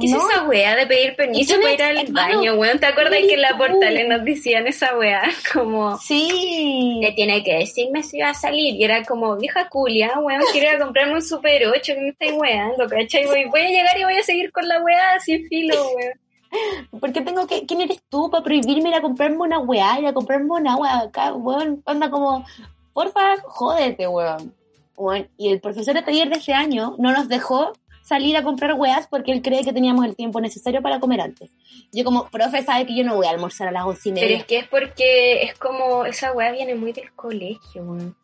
[0.00, 2.78] ¿Qué es esa weá de pedir permiso para ir al baño, weón?
[2.78, 5.22] ¿Te acuerdas que en la portal nos decían esa weá?
[5.52, 6.98] Como, sí.
[7.00, 8.74] Le tiene que decirme si va a salir.
[8.74, 12.08] Y era como, vieja culia, weón, quiero ir a comprarme un Super 8 que me
[12.10, 13.24] estáis weando, ¿cachai?
[13.26, 16.12] Voy a llegar y voy a seguir con la weá sin filo, weón.
[17.00, 20.06] ¿Por qué tengo que, quién eres tú para prohibirme ir a comprarme una weá, ir
[20.06, 21.82] a comprarme una weá acá, weón?
[21.86, 22.44] Anda como,
[22.92, 24.54] porfa, jódete, weón.
[24.96, 25.28] weón.
[25.38, 27.72] Y el profesor de taller de ese año no nos dejó
[28.08, 31.50] salir a comprar weas porque él cree que teníamos el tiempo necesario para comer antes.
[31.92, 34.26] Yo como, profe, sabe que yo no voy a almorzar a las once y media.
[34.26, 38.14] Pero es que es porque es como, esa wea viene muy del colegio,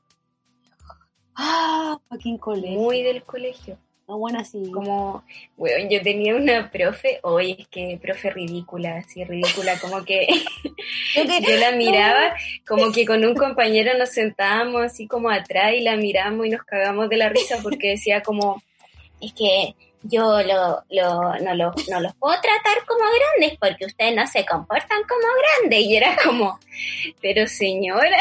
[1.37, 2.79] Ah, fucking colegio.
[2.79, 3.77] Muy del colegio.
[4.07, 4.71] No, bueno, así.
[4.71, 5.25] Como,
[5.57, 10.29] weón, yo tenía una profe, hoy es que profe ridícula, así ridícula, como que
[11.17, 12.35] yo la miraba,
[12.69, 16.63] como que con un compañero nos sentábamos así como atrás y la miramos y nos
[16.63, 18.63] cagamos de la risa porque decía como,
[19.21, 19.75] es que
[20.05, 24.45] yo lo, lo, no, lo, no los puedo tratar como grandes porque ustedes no se
[24.45, 25.27] comportan como
[25.61, 25.81] grandes.
[25.81, 26.59] Y era como,
[27.23, 28.19] pero señora,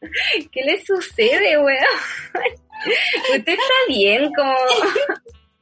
[0.52, 1.84] ¿qué le sucede, weón?
[3.36, 4.54] Usted está bien, como...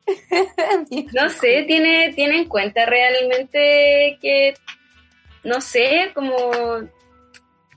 [1.14, 4.52] No sé, tiene, tiene en cuenta realmente que,
[5.44, 6.50] no sé, como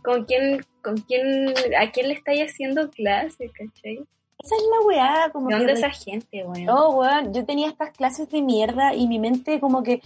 [0.03, 3.99] con quién, con quién, a quién le estáis haciendo clase, ¿cachai?
[4.45, 6.65] Esa es la weá, como ¿Dónde esa gente, weón?
[6.65, 10.03] No, weón, yo tenía estas clases de mierda y mi mente como que,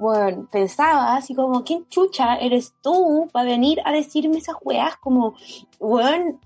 [0.00, 4.96] weón, pensaba así como, ¿quién chucha eres tú para venir a decirme esas weas?
[4.96, 5.36] Como,
[5.78, 6.40] weón,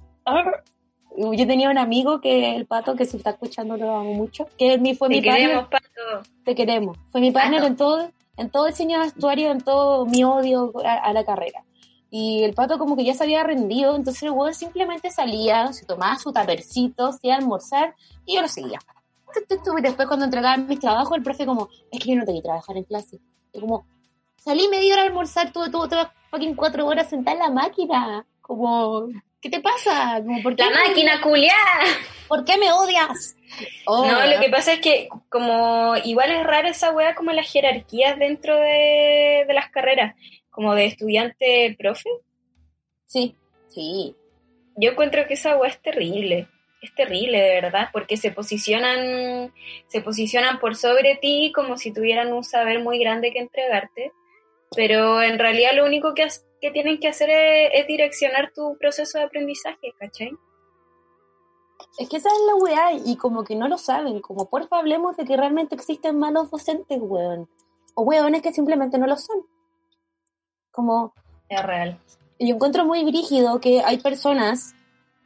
[1.16, 4.76] yo tenía un amigo que el pato que se está escuchando lo amo mucho que
[4.76, 6.28] mi, fue Te mi queremos, pato.
[6.44, 10.72] te queremos fue mi partner en todo en todo de vestuario en todo mi odio
[10.84, 11.64] a la carrera
[12.10, 15.86] y el pato como que ya se había rendido, entonces el weón simplemente salía, se
[15.86, 17.94] tomaba su tapercito, se iba a almorzar
[18.26, 18.80] y yo lo seguía.
[19.32, 22.48] Y después cuando entregaban mis trabajos, el profe como, es que yo no tenía que
[22.48, 23.20] trabajar en clase.
[23.52, 23.86] Y como,
[24.36, 28.26] salí media hora a almorzar, tuve, tuve, tuve fucking cuatro horas sentada en la máquina.
[28.40, 29.06] Como,
[29.40, 30.20] ¿qué te pasa?
[30.20, 31.78] Como, ¿por qué la máquina culiada.
[32.26, 33.36] ¿Por qué me odias?
[33.86, 34.04] Oh.
[34.04, 38.16] no, lo que pasa es que como igual es rara esa wea como las jerarquías
[38.16, 40.14] dentro de, de las carreras
[40.50, 42.10] como de estudiante profe.
[43.06, 43.36] Sí,
[43.68, 44.14] sí.
[44.76, 46.48] Yo encuentro que esa agua es terrible,
[46.82, 49.52] es terrible de verdad, porque se posicionan,
[49.88, 54.12] se posicionan por sobre ti como si tuvieran un saber muy grande que entregarte,
[54.74, 56.26] pero en realidad lo único que,
[56.60, 60.30] que tienen que hacer es, direccionar tu proceso de aprendizaje, ¿cachai?
[61.98, 65.16] Es que esa es la weá, y como que no lo saben, como porfa hablemos
[65.16, 67.48] de que realmente existen malos docentes, weón.
[67.94, 69.44] O weones que simplemente no lo son.
[70.80, 71.12] Como...
[71.50, 71.98] Es real.
[72.38, 74.74] Yo encuentro muy brígido que hay personas,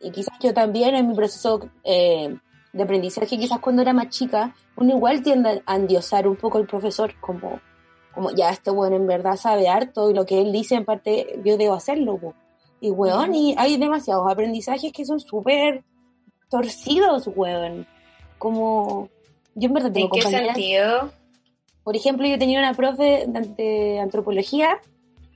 [0.01, 2.37] y quizás yo también en mi proceso eh,
[2.73, 6.67] de aprendizaje, quizás cuando era más chica, uno igual tiende a endiosar un poco al
[6.67, 7.61] profesor, como,
[8.13, 11.39] como ya este bueno en verdad sabe harto y lo que él dice en parte
[11.45, 12.35] yo debo hacerlo.
[12.81, 15.85] Y weón, y hay demasiados aprendizajes que son súper
[16.51, 17.87] torcidos, weón.
[18.39, 19.09] Como,
[19.55, 21.13] yo en verdad tengo ¿En qué sentido?
[21.85, 24.81] Por ejemplo, yo tenía una profe de antropología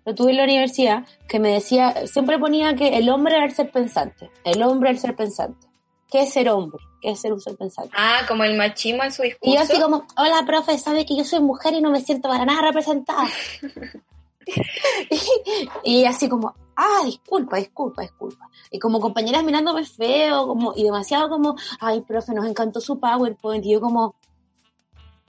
[0.09, 3.53] lo tuve en la universidad, que me decía, siempre ponía que el hombre era el
[3.53, 5.67] ser pensante, el hombre era el ser pensante.
[6.11, 6.83] ¿Qué es ser hombre?
[7.03, 7.91] ¿Qué es ser un ser pensante?
[7.95, 9.53] Ah, como el machismo en su discurso.
[9.53, 12.31] Y yo así como, hola, profe, sabe que yo soy mujer y no me siento
[12.31, 13.29] para nada representada.
[15.85, 18.49] y, así como, ah, disculpa, disculpa, disculpa.
[18.71, 23.67] Y como compañeras mirándome feo, como, y demasiado como, ay, profe, nos encantó su PowerPoint.
[23.67, 24.15] Y yo como,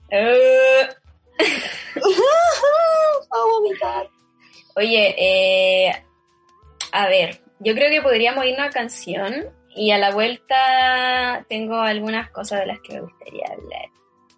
[0.08, 0.88] eh.
[3.30, 4.08] a vomitar.
[4.80, 5.92] Oye, eh,
[6.92, 12.30] a ver, yo creo que podríamos irnos a canción y a la vuelta tengo algunas
[12.30, 13.90] cosas de las que me gustaría hablar.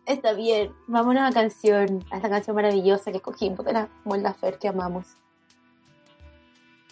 [0.04, 4.58] Está bien, vámonos a canción, a esta canción maravillosa que escogimos de la Molda Fer
[4.58, 5.06] que amamos.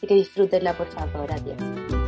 [0.01, 0.77] Y que disfruten la
[1.17, 2.00] ahora, Dios.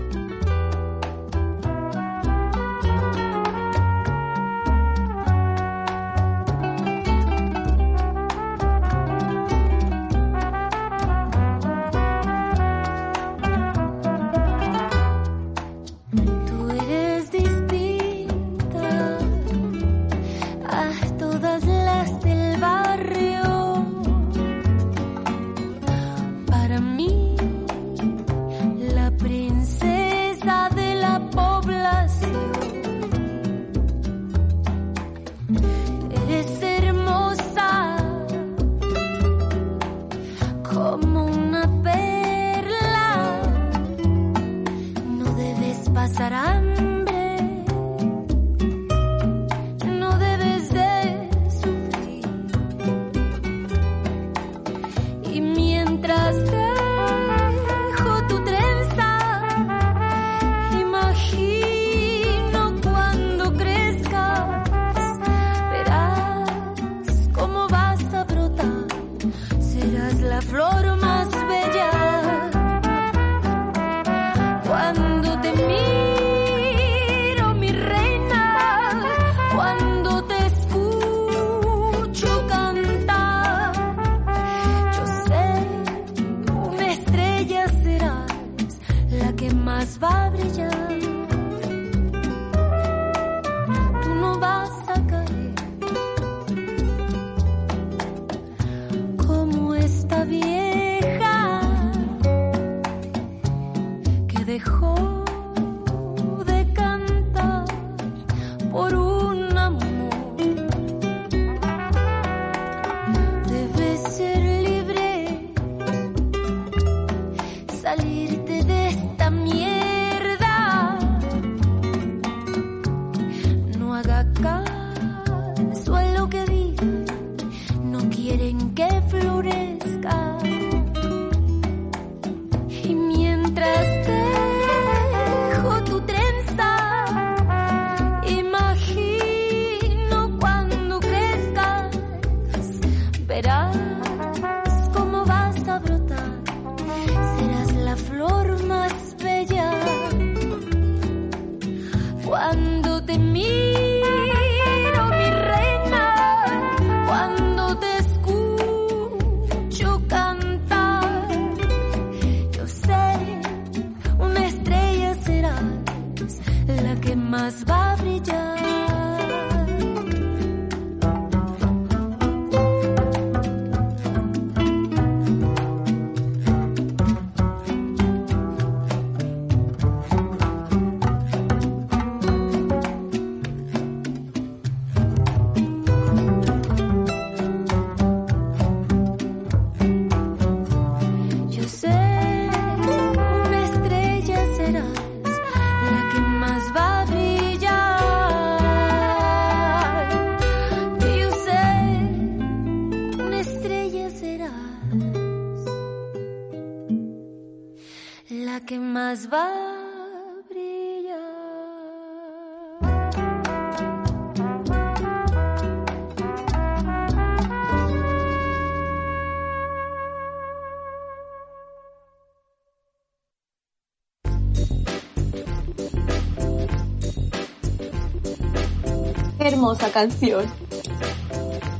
[229.62, 230.52] Hermosa canción.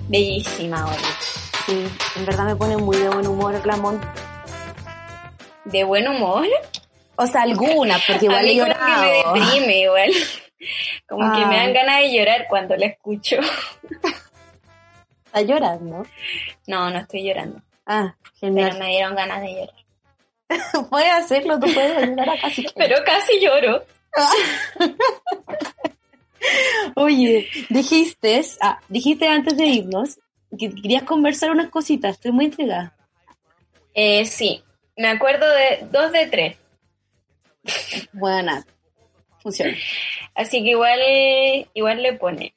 [0.08, 0.98] Bellísima, oye.
[1.66, 1.84] Sí,
[2.16, 4.00] en verdad me pone muy de buen humor Clamón.
[5.64, 6.46] De buen humor.
[7.16, 9.34] O sea, algunas, porque igual a he como que me llorado.
[9.34, 10.10] deprime igual.
[11.08, 11.62] Como que me Ah.
[11.64, 13.34] dan ganas de llorar cuando la escucho.
[15.26, 16.06] Está llorando.
[16.68, 17.60] No, no estoy llorando.
[17.84, 18.78] Ah, Pero genial.
[18.78, 20.86] me dieron ganas de llorar.
[20.90, 22.74] Puedes hacerlo, tú puedes ayudar acá si quieres.
[22.76, 23.84] Pero casi lloro.
[26.96, 30.18] Oye, dijiste, ah, dijiste antes de irnos
[30.58, 32.16] que querías conversar unas cositas.
[32.16, 32.94] Estoy muy intrigada.
[33.94, 34.62] Eh, sí,
[34.96, 36.56] me acuerdo de dos de tres.
[38.12, 38.66] Buena.
[39.42, 39.76] Funciona.
[40.34, 41.00] Así que igual,
[41.74, 42.54] igual le pone.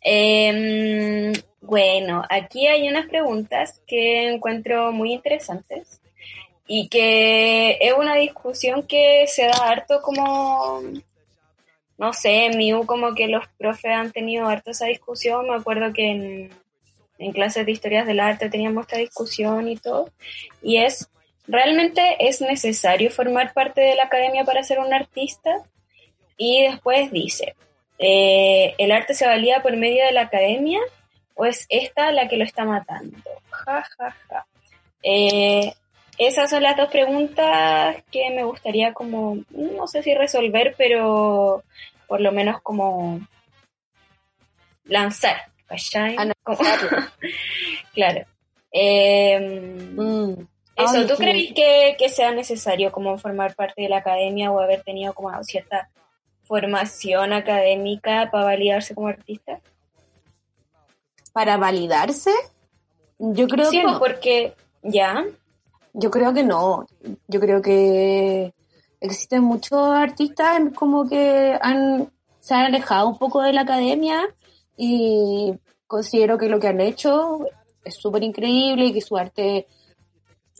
[0.00, 6.00] Em, bueno, aquí hay unas preguntas que encuentro muy interesantes
[6.66, 10.82] y que es una discusión que se da harto como,
[12.00, 15.46] no sé, en mi U como que los profes han tenido harto esa discusión.
[15.46, 16.50] Me acuerdo que
[17.18, 20.08] en, clases de historias del arte teníamos esta discusión y todo.
[20.62, 21.10] Y es,
[21.46, 25.50] ¿realmente es necesario formar parte de la academia para ser un artista?
[26.38, 27.54] Y después dice,
[27.98, 30.80] eh, ¿el arte se valía por medio de la academia
[31.34, 33.18] o es esta la que lo está matando?
[33.50, 34.46] Ja, ja, ja.
[35.02, 35.74] Eh,
[36.26, 41.64] esas son las dos preguntas que me gustaría como, no sé si resolver, pero
[42.06, 43.20] por lo menos como
[44.84, 46.16] lanzar, ¿cachai?
[46.42, 46.58] Como-
[47.94, 48.26] claro.
[48.72, 50.42] Eh, Mm.
[50.76, 54.60] eso, Ay, ¿tú crees que, que sea necesario como formar parte de la academia o
[54.60, 55.88] haber tenido como cierta
[56.44, 59.60] formación académica para validarse como artista?
[61.32, 62.30] Para validarse,
[63.18, 64.52] yo creo sí, que porque
[64.82, 65.24] ya,
[65.92, 66.86] Yo creo que no.
[67.28, 68.54] Yo creo que
[69.00, 72.10] existen muchos artistas como que han
[72.40, 74.22] se han alejado un poco de la academia
[74.76, 75.52] y
[75.86, 77.40] considero que lo que han hecho
[77.84, 79.66] es súper increíble y que su arte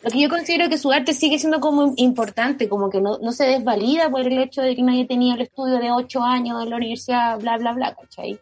[0.02, 3.32] lo que yo considero que su arte sigue siendo como importante, como que no, no
[3.32, 6.70] se desvalida por el hecho de que nadie tenía el estudio de ocho años en
[6.70, 8.40] la universidad, bla, bla, bla, ¿cachai?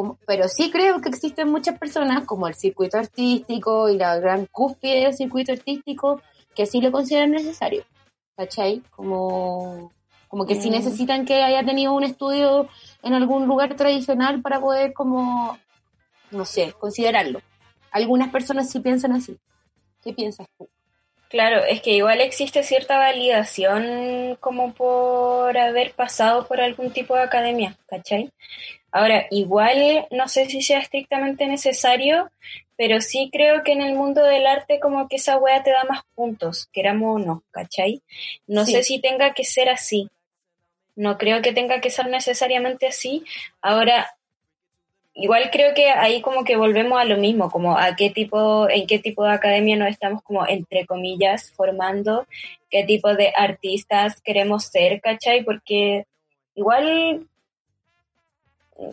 [0.00, 4.46] Como- pero sí creo que existen muchas personas, como el circuito artístico y la gran
[4.46, 6.22] cúspide del circuito artístico,
[6.54, 7.84] que sí lo consideran necesario,
[8.34, 8.80] ¿cachai?
[8.96, 9.92] Como,
[10.28, 10.72] como que sí Mm.
[10.72, 12.66] necesitan que haya tenido un estudio
[13.02, 15.58] en algún lugar tradicional para poder como,
[16.30, 17.42] no sé, considerarlo.
[17.90, 19.36] Algunas personas sí piensan así.
[20.02, 20.66] ¿Qué piensas tú?
[21.28, 27.22] claro, es que igual existe cierta validación como por haber pasado por algún tipo de
[27.22, 28.32] academia, ¿cachai?
[28.92, 32.30] Ahora, igual no sé si sea estrictamente necesario,
[32.76, 35.84] pero sí creo que en el mundo del arte como que esa wea te da
[35.84, 38.02] más puntos, queramos o no, ¿cachai?
[38.46, 38.72] No Sí.
[38.72, 40.08] sé si tenga que ser así.
[40.96, 43.24] No creo que tenga que ser necesariamente así.
[43.62, 44.08] Ahora,
[45.14, 48.86] igual creo que ahí como que volvemos a lo mismo, como a qué tipo, en
[48.86, 52.26] qué tipo de academia nos estamos como entre comillas formando,
[52.70, 55.44] qué tipo de artistas queremos ser, ¿cachai?
[55.44, 56.06] Porque
[56.54, 57.26] igual,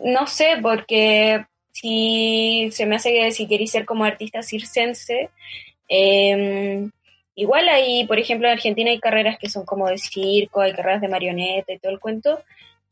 [0.04, 5.30] no sé, porque si se me hace que si queréis ser como artista circense,
[5.88, 6.88] eh,
[7.34, 11.00] igual hay, por ejemplo, en Argentina hay carreras que son como de circo, hay carreras
[11.00, 12.42] de marioneta y todo el cuento,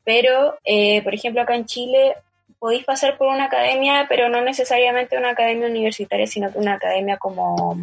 [0.05, 2.15] pero, eh, por ejemplo, acá en Chile
[2.59, 7.17] podéis pasar por una academia, pero no necesariamente una academia universitaria, sino que una academia
[7.17, 7.77] como,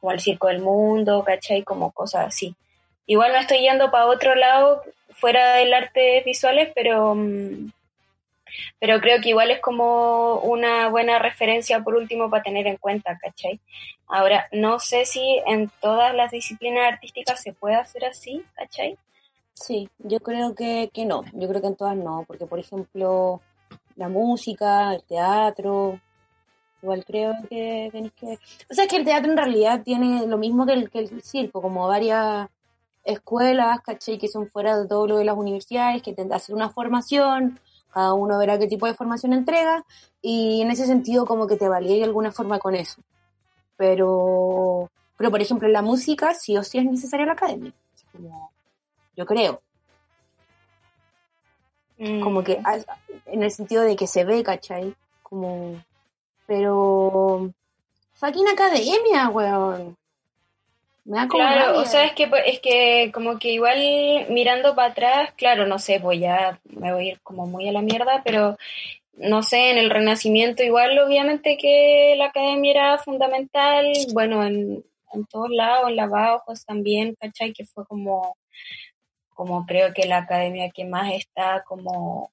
[0.00, 1.62] como el Circo del Mundo, ¿cachai?
[1.62, 2.54] Como cosas así.
[3.06, 7.70] Igual me estoy yendo para otro lado, fuera del arte visuales, pero, mm,
[8.78, 13.18] pero creo que igual es como una buena referencia por último para tener en cuenta,
[13.18, 13.60] ¿cachai?
[14.06, 18.98] Ahora, no sé si en todas las disciplinas artísticas se puede hacer así, ¿cachai?
[19.54, 23.40] Sí, yo creo que, que no, yo creo que en todas no, porque por ejemplo
[23.96, 26.00] la música, el teatro,
[26.82, 28.38] igual creo que tenéis que...
[28.70, 31.86] O sea, es que el teatro en realidad tiene lo mismo que el, circo, como
[31.86, 32.48] varias
[33.04, 34.18] escuelas, ¿cachai?
[34.18, 37.60] Que son fuera de todo lo de las universidades, que hacer una formación,
[37.92, 39.84] cada uno verá qué tipo de formación entrega,
[40.22, 43.02] y en ese sentido como que te valía de alguna forma con eso.
[43.76, 47.72] Pero, pero por ejemplo, en la música sí o sí es necesaria la academia.
[48.12, 48.50] Como,
[49.16, 49.62] yo creo.
[52.22, 53.22] Como que Mm.
[53.26, 54.94] en el sentido de que se ve, ¿cachai?
[55.22, 55.82] Como,
[56.46, 57.50] pero,
[58.14, 59.96] fucking academia, weón.
[61.10, 61.80] Me da como Claro, rabia.
[61.80, 63.78] o sea, es que, es que como que igual
[64.28, 67.72] mirando para atrás, claro, no sé, pues ya me voy a ir como muy a
[67.72, 68.56] la mierda, pero
[69.14, 75.26] no sé, en el Renacimiento igual obviamente que la academia era fundamental, bueno, en, en
[75.26, 77.52] todos lados, en las bajos también, ¿cachai?
[77.52, 78.36] Que fue como,
[79.30, 82.30] como creo que la academia que más está como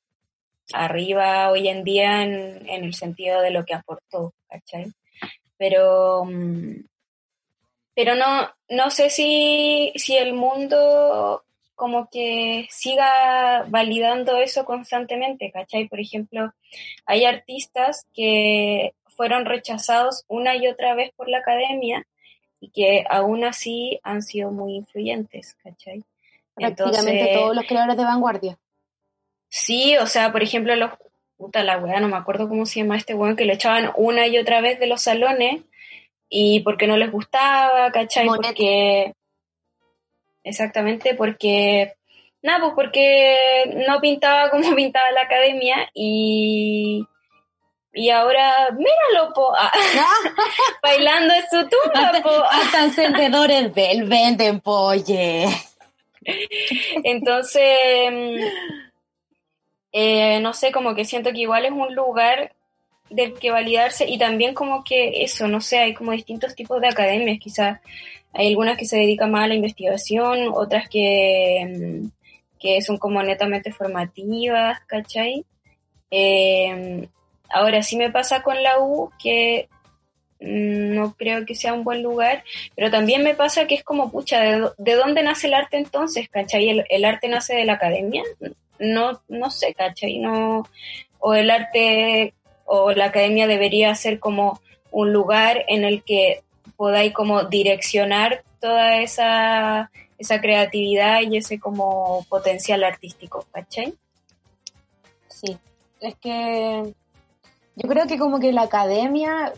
[0.71, 4.91] arriba hoy en día en, en el sentido de lo que aportó, ¿cachai?
[5.57, 6.25] Pero...
[6.25, 6.75] mm,
[7.97, 11.43] pero no, no sé si, si el mundo
[11.73, 15.87] como que siga validando eso constantemente, ¿cachai?
[15.87, 16.53] Por ejemplo,
[17.07, 22.05] hay artistas que fueron rechazados una y otra vez por la academia
[22.59, 26.03] y que aún así han sido muy influyentes, ¿cachai?
[26.53, 28.59] Prácticamente Entonces, todos los creadores de vanguardia.
[29.49, 30.91] Sí, o sea, por ejemplo, los
[31.35, 34.27] puta la weá, no me acuerdo cómo se llama este weón que lo echaban una
[34.27, 35.63] y otra vez de los salones
[36.29, 38.25] y porque no les gustaba, ¿cachai?
[38.25, 38.47] Monet.
[38.47, 39.13] Porque
[40.43, 41.93] exactamente porque
[42.41, 47.05] nada, pues porque no pintaba como pintaba la academia y
[47.93, 49.71] y ahora míralo po, ah,
[50.83, 52.43] bailando en su tumba, po.
[52.43, 55.47] Hasta encendedores del venden, polle.
[57.03, 58.35] Entonces, mm,
[59.93, 62.53] eh, no sé, como que siento que igual es un lugar
[63.09, 66.87] del que validarse y también como que eso, no sé, hay como distintos tipos de
[66.87, 67.79] academias, quizás
[68.33, 72.07] hay algunas que se dedican más a la investigación, otras que, mm,
[72.59, 75.45] que son como netamente formativas, ¿cachai?
[76.11, 77.07] Eh,
[77.49, 79.69] ahora sí me pasa con la U que
[80.39, 82.43] mm, no creo que sea un buen lugar,
[82.75, 86.29] pero también me pasa que es como, pucha, ¿de, de dónde nace el arte entonces?
[86.29, 86.69] ¿Cachai?
[86.69, 88.23] ¿El, el arte nace de la academia?
[88.79, 90.19] No, no sé, ¿cachai?
[90.19, 90.63] No,
[91.19, 92.33] o el arte
[92.67, 94.61] o la academia debería ser como
[94.91, 96.43] un lugar en el que
[96.75, 103.95] podáis como direccionar toda esa, esa creatividad y ese como potencial artístico, ¿cachai?
[105.27, 105.57] Sí,
[106.01, 106.93] es que
[107.75, 109.53] yo creo que como que la academia,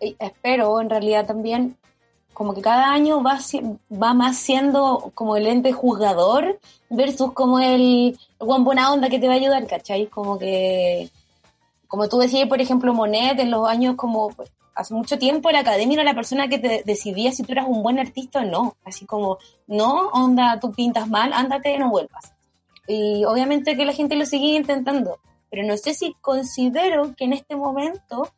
[0.00, 1.76] espero en realidad también,
[2.32, 3.38] como que cada año va,
[3.90, 6.58] va más siendo como el ente juzgador
[6.90, 10.06] versus como el buen buena onda que te va a ayudar, ¿cachai?
[10.06, 11.08] Como que,
[11.88, 14.30] como tú decías, por ejemplo, Monet, en los años como
[14.74, 17.82] hace mucho tiempo la academia era la persona que te decidía si tú eras un
[17.82, 18.76] buen artista o no.
[18.84, 22.32] Así como, no, onda, tú pintas mal, ándate, no vuelvas.
[22.86, 25.18] Y obviamente que la gente lo sigue intentando,
[25.50, 28.28] pero no sé si considero que en este momento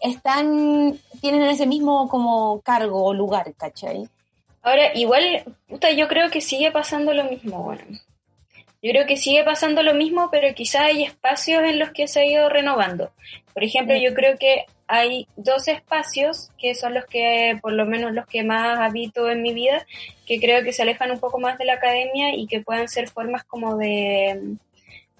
[0.00, 4.08] están, tienen ese mismo como cargo o lugar, ¿cachai?
[4.62, 7.82] Ahora, igual, puta, yo creo que sigue pasando lo mismo, bueno.
[8.82, 12.20] Yo creo que sigue pasando lo mismo, pero quizá hay espacios en los que se
[12.20, 13.12] ha ido renovando.
[13.52, 18.12] Por ejemplo, yo creo que hay dos espacios que son los que, por lo menos
[18.12, 19.86] los que más habito en mi vida,
[20.26, 23.08] que creo que se alejan un poco más de la academia y que puedan ser
[23.08, 24.56] formas como de,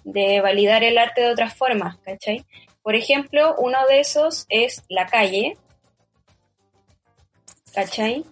[0.05, 2.45] de validar el arte de otras formas, ¿cachai?
[2.83, 5.57] Por ejemplo, uno de esos es la calle,
[7.75, 8.25] ¿cachai?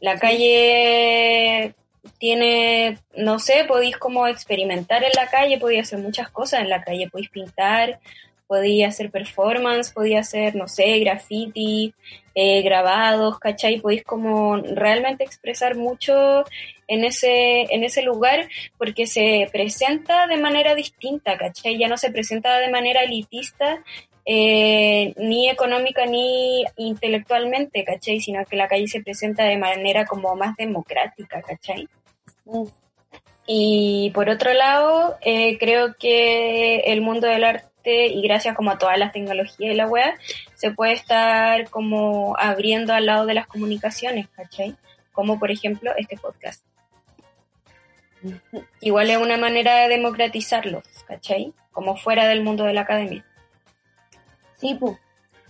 [0.00, 1.74] La calle
[2.18, 6.82] tiene, no sé, podéis como experimentar en la calle, podéis hacer muchas cosas en la
[6.82, 8.00] calle, podéis pintar,
[8.48, 11.94] podéis hacer performance, podéis hacer, no sé, graffiti,
[12.34, 13.80] eh, grabados, ¿cachai?
[13.80, 16.44] Podéis como realmente expresar mucho
[16.88, 18.48] en ese, en ese lugar
[18.78, 21.78] porque se presenta de manera distinta, ¿cachai?
[21.78, 23.84] Ya no se presenta de manera elitista
[24.24, 28.20] eh, ni económica ni intelectualmente, ¿cachai?
[28.20, 31.88] Sino que la calle se presenta de manera como más democrática, ¿cachai?
[33.46, 38.78] Y por otro lado, eh, creo que el mundo del arte, y gracias como a
[38.78, 40.14] todas las tecnologías y la web,
[40.54, 44.76] se puede estar como abriendo al lado de las comunicaciones, ¿cachai?
[45.12, 46.64] Como por ejemplo este podcast.
[48.80, 51.54] Igual es una manera de democratizarlo, ¿cachai?
[51.72, 53.24] Como fuera del mundo de la academia.
[54.56, 54.98] Sí, pues.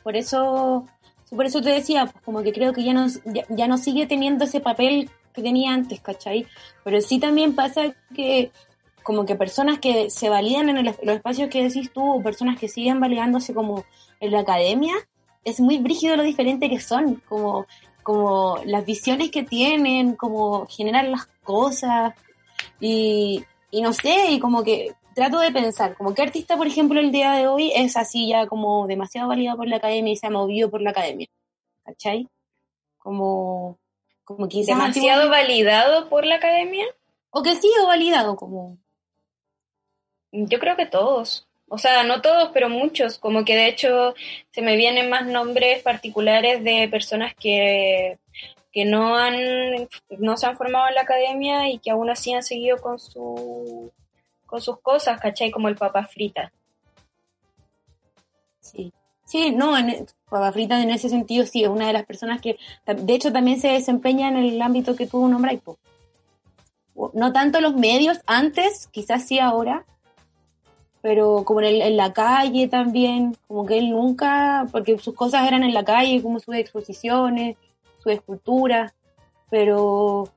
[0.03, 0.87] Por eso,
[1.31, 3.07] por eso te decía, pues como que creo que ya no,
[3.49, 6.47] ya, no sigue teniendo ese papel que tenía antes, ¿cachai?
[6.85, 8.51] Pero sí también pasa que
[9.03, 12.69] como que personas que se validan en los espacios que decís tú, o personas que
[12.69, 13.85] siguen validándose como
[14.21, 14.95] en la academia,
[15.45, 17.67] es muy brígido lo diferente que son, como,
[18.03, 22.13] como las visiones que tienen, como generar las cosas,
[22.81, 27.01] y, y no sé, y como que trato de pensar, como qué artista, por ejemplo,
[27.01, 30.27] el día de hoy es así ya como demasiado validado por la academia y se
[30.29, 31.27] ha movido por la academia.
[31.83, 32.29] ¿Cachai?
[32.99, 33.79] Como,
[34.29, 34.77] como quizás...
[34.77, 36.85] ¿Demasiado validado por la academia?
[37.31, 38.77] O que sí, o validado como...
[40.33, 41.49] Yo creo que todos.
[41.67, 43.17] O sea, no todos, pero muchos.
[43.17, 44.15] Como que de hecho
[44.51, 48.19] se me vienen más nombres particulares de personas que,
[48.71, 52.43] que no han no se han formado en la academia y que aún así han
[52.43, 53.91] seguido con su
[54.45, 55.51] con sus cosas, ¿cachai?
[55.51, 56.53] Como el papa frita.
[58.61, 58.93] Sí,
[59.29, 62.59] sí, no, en, e, papa en ese sentido sí, es una de las personas que,
[62.87, 65.59] de hecho, también se desempeña en el ámbito que tú nombras.
[67.13, 69.85] No tanto los medios, antes, quizás sí ahora,
[71.03, 75.63] pero como en, en, la calle también, como que él nunca, porque sus cosas eran
[75.63, 77.57] en la calle, como sus exposiciones,
[77.99, 78.95] sus esculturas,
[79.51, 80.29] pero,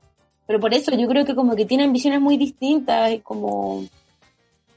[0.46, 3.84] pero por eso yo creo que como que tienen visiones muy distintas como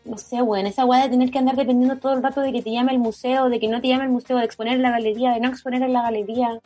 [0.05, 2.61] no sé, bueno, esa weá de tener que andar dependiendo todo el rato de que
[2.61, 4.91] te llame el museo, de que no te llame el museo, de exponer en la
[4.91, 6.61] galería, de no exponer en la galería,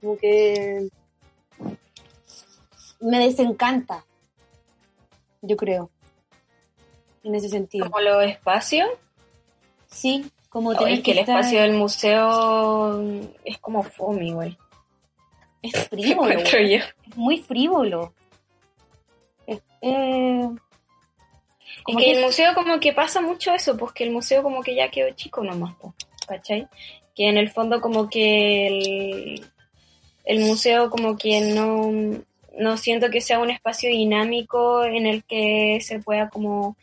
[0.00, 0.88] como que
[3.00, 4.04] me desencanta,
[5.40, 5.90] yo creo,
[7.24, 7.90] en ese sentido.
[7.90, 8.88] ¿Como los espacios?
[9.86, 13.02] Sí, como tener es que, el espacio del museo
[13.44, 14.58] es como fome, güey.
[15.62, 16.84] Es frívolo, es
[17.16, 18.12] muy frívolo.
[19.46, 20.48] Es, eh,
[21.86, 24.74] y que, el museo como que pasa mucho eso, pues que el museo como que
[24.74, 25.94] ya quedó chico nomás, pues,
[26.26, 26.68] ¿cachai?
[27.14, 29.46] Que en el fondo como que el,
[30.24, 31.90] el museo como que no,
[32.58, 36.76] no siento que sea un espacio dinámico en el que se pueda como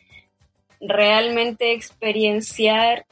[0.80, 3.06] realmente experienciar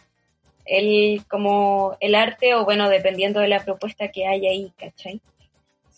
[0.64, 5.20] el como el arte o bueno dependiendo de la propuesta que haya ahí, ¿cachai?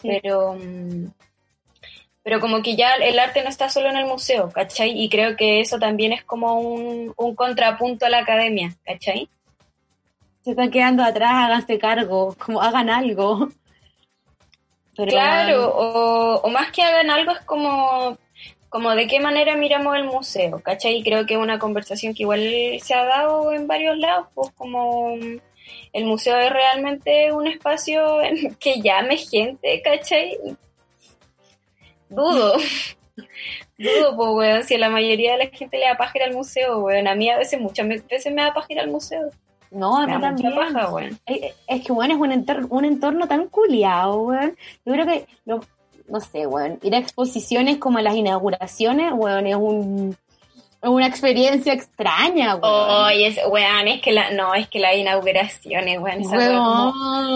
[0.03, 1.07] Pero mm,
[2.23, 4.91] pero como que ya el arte no está solo en el museo, ¿cachai?
[4.91, 9.29] Y creo que eso también es como un, contrapunto a la academia, ¿cachai?
[10.43, 13.49] Se están quedando atrás, háganse cargo, como hagan algo.
[14.95, 18.19] claro, o, más que hagan algo es como,
[18.69, 20.97] como de qué manera miramos el museo, ¿cachai?
[20.97, 22.41] Y creo que es una conversación que igual
[22.83, 25.15] se ha dado en varios lados, pues como
[25.93, 28.19] el museo es realmente un espacio
[28.61, 30.39] que llame gente, ¿cachai?
[32.11, 32.55] Dudo.
[33.79, 36.35] Dudo, pues, weón, si a la mayoría de la gente le da paja ir al
[36.35, 37.09] museo, weón.
[37.09, 39.31] A mí a veces, muchas veces me da paja ir al museo.
[39.71, 40.55] No, a mí también.
[40.55, 41.19] Paja, weón.
[41.27, 44.57] Es, que, weón, es un entorno, un entorno tan culiado, weón.
[44.85, 50.17] Yo creo que, no sé, weón, ir a exposiciones como las inauguraciones, weón, es un
[50.83, 53.13] una experiencia extraña, weón.
[53.13, 56.93] es, weón, es que la, no, es que la inauguración es, weón, como,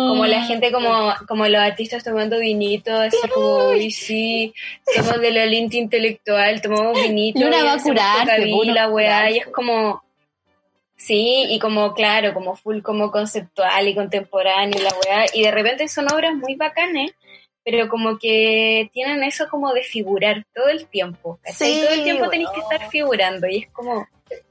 [0.09, 4.55] como, la gente, como, como los artistas tomando vinito, así como, uy, sí,
[4.97, 8.49] somos de la lente intelectual, tomamos vinito, y una va a curarse,
[9.31, 10.03] y es como,
[10.97, 15.87] sí, y como, claro, como full, como conceptual y contemporáneo, la weá, y de repente
[15.89, 17.13] son obras muy bacanes,
[17.65, 21.39] pero como que tienen eso como de figurar todo el tiempo.
[21.45, 24.07] Sí, todo el tiempo tenéis que estar figurando y es como...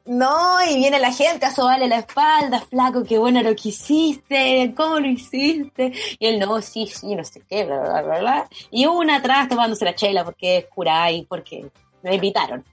[0.05, 4.73] No, y viene la gente a sobarle la espalda, flaco, qué bueno lo que hiciste,
[4.75, 5.91] cómo lo hiciste.
[6.19, 8.49] Y él, no, sí, sí, no sé qué, bla, bla, bla, bla.
[8.71, 11.69] Y una atrás tomándose la chela porque es cura y porque
[12.01, 12.63] me invitaron.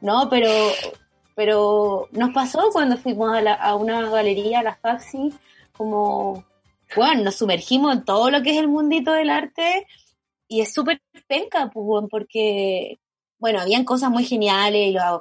[0.00, 0.50] No, pero,
[1.34, 5.32] pero nos pasó cuando fuimos a, a una galería, a la Faxi,
[5.76, 6.44] como
[6.96, 9.86] bueno, nos sumergimos en todo lo que es el mundito del arte
[10.48, 12.98] y es súper penca, pues, porque,
[13.38, 15.20] bueno, habían cosas muy geniales y los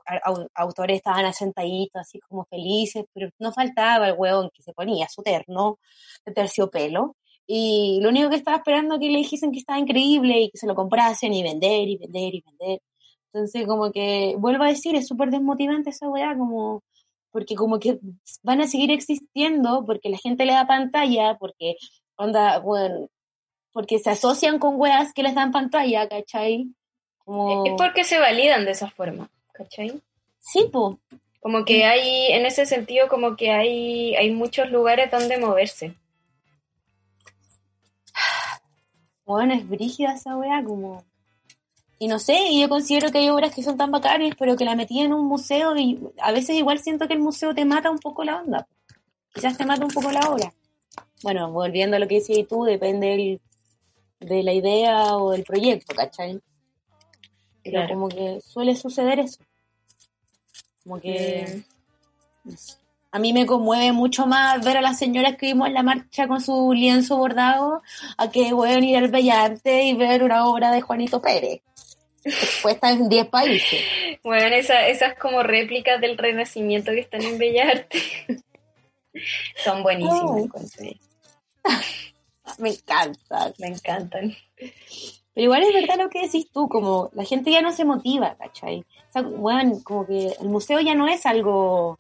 [0.55, 5.23] autores estaban asentaditos, así como felices, pero no faltaba el hueón que se ponía su
[5.23, 5.79] terno
[6.25, 7.15] de terciopelo
[7.47, 10.67] y lo único que estaba esperando que le dijesen que estaba increíble y que se
[10.67, 12.79] lo comprasen y vender y vender y vender.
[13.33, 16.83] Entonces, como que, vuelvo a decir, es súper desmotivante esa weá, como
[17.31, 17.99] porque como que
[18.43, 21.75] van a seguir existiendo, porque la gente le da pantalla, porque
[22.15, 23.07] onda, bueno,
[23.71, 26.67] porque se asocian con weas que les dan pantalla, ¿cachai?
[27.65, 30.01] Es porque se validan de esa forma, ¿cachai?
[30.39, 30.97] Sí, pues.
[31.39, 35.95] Como que hay, en ese sentido, como que hay, hay muchos lugares donde moverse.
[39.25, 41.03] Bueno, es brígida esa wea, como...
[42.01, 44.65] y no sé, y yo considero que hay obras que son tan bacanas, pero que
[44.65, 47.91] la metí en un museo y a veces igual siento que el museo te mata
[47.91, 48.67] un poco la onda.
[49.31, 50.51] Quizás te mata un poco la obra.
[51.21, 53.39] Bueno, volviendo a lo que decías tú, depende
[54.19, 56.41] de la idea o del proyecto, ¿cachai?
[57.63, 59.43] Pero como que suele suceder eso.
[60.83, 61.61] Como que...
[63.11, 66.27] A mí me conmueve mucho más ver a las señoras que vimos en la marcha
[66.27, 67.83] con su lienzo bordado
[68.17, 71.61] a que pueden ir al Bellarte y ver una obra de Juanito Pérez.
[72.23, 73.81] Expuesta en 10 países.
[74.23, 77.99] Bueno, esas como réplicas del Renacimiento que están en Bellarte
[79.63, 80.77] son buenísimas.
[82.59, 83.53] me encantan.
[83.57, 84.35] Me encantan.
[85.33, 88.35] Pero igual es verdad lo que decís tú, como la gente ya no se motiva,
[88.35, 88.81] ¿cachai?
[88.81, 91.97] O sea, bueno, como que el museo ya no es algo,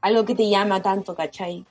[0.00, 1.64] algo que te llama tanto, ¿cachai?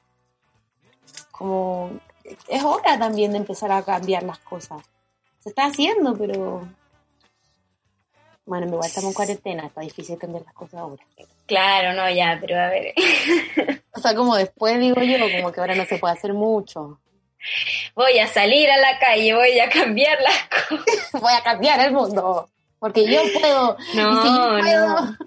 [1.32, 2.00] Como
[2.48, 4.84] es hora también de empezar a cambiar las cosas.
[5.39, 6.68] Se está haciendo, pero
[8.48, 11.04] bueno, igual estamos en cuarentena, está difícil cambiar las cosas ahora.
[11.45, 12.93] Claro, no, ya, pero a ver.
[13.93, 17.00] o sea, como después digo yo, como que ahora no se puede hacer mucho
[17.95, 21.12] voy a salir a la calle, voy a cambiar las cosas.
[21.22, 23.78] voy a cambiar el mundo, porque yo puedo.
[23.95, 25.18] No, no.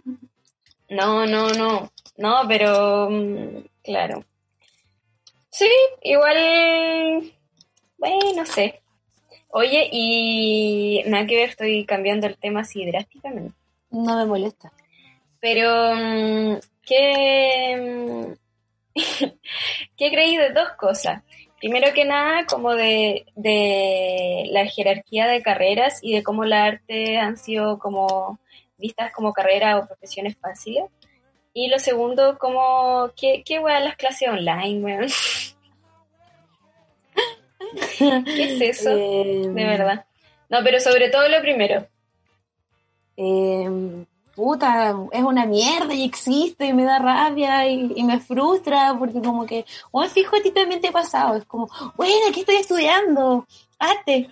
[0.89, 1.93] No, no, no.
[2.17, 4.25] No, pero mm, claro.
[5.51, 5.71] Sí,
[6.03, 7.33] igual.
[7.99, 8.83] Bueno, no sé.
[9.53, 13.55] Oye, y nada que ver, estoy cambiando el tema así drásticamente.
[13.91, 14.73] No me molesta.
[15.41, 18.95] Pero, mm, ¿qué, mm,
[19.97, 21.23] ¿qué creí de dos cosas?
[21.61, 23.27] primero que nada, como de,
[24.51, 28.41] la jerarquía de carreras y de cómo la arte han sido como
[28.79, 30.85] vistas como carrera o profesiones fáciles.
[31.53, 35.07] Y lo segundo, como, ¿qué, qué las clases online, weón?
[37.99, 38.95] ¿Qué es eso?
[38.95, 39.55] de em.
[39.55, 40.05] verdad.
[40.49, 41.87] No, pero sobre todo lo primero.
[43.17, 44.05] Eh,
[44.35, 49.45] puta, es una mierda y existe y me da rabia y, me frustra porque como
[49.47, 53.47] que, oh, fijo, a ti también te ha pasado, es como, bueno, ¿qué estoy estudiando?
[53.79, 54.31] Arte.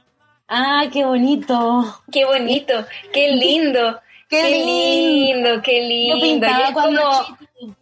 [0.49, 2.03] Ah, qué bonito.
[2.11, 4.01] Qué bonito, qué lindo.
[4.29, 6.47] Qué, lindo, qué lindo.
[6.47, 7.77] es como,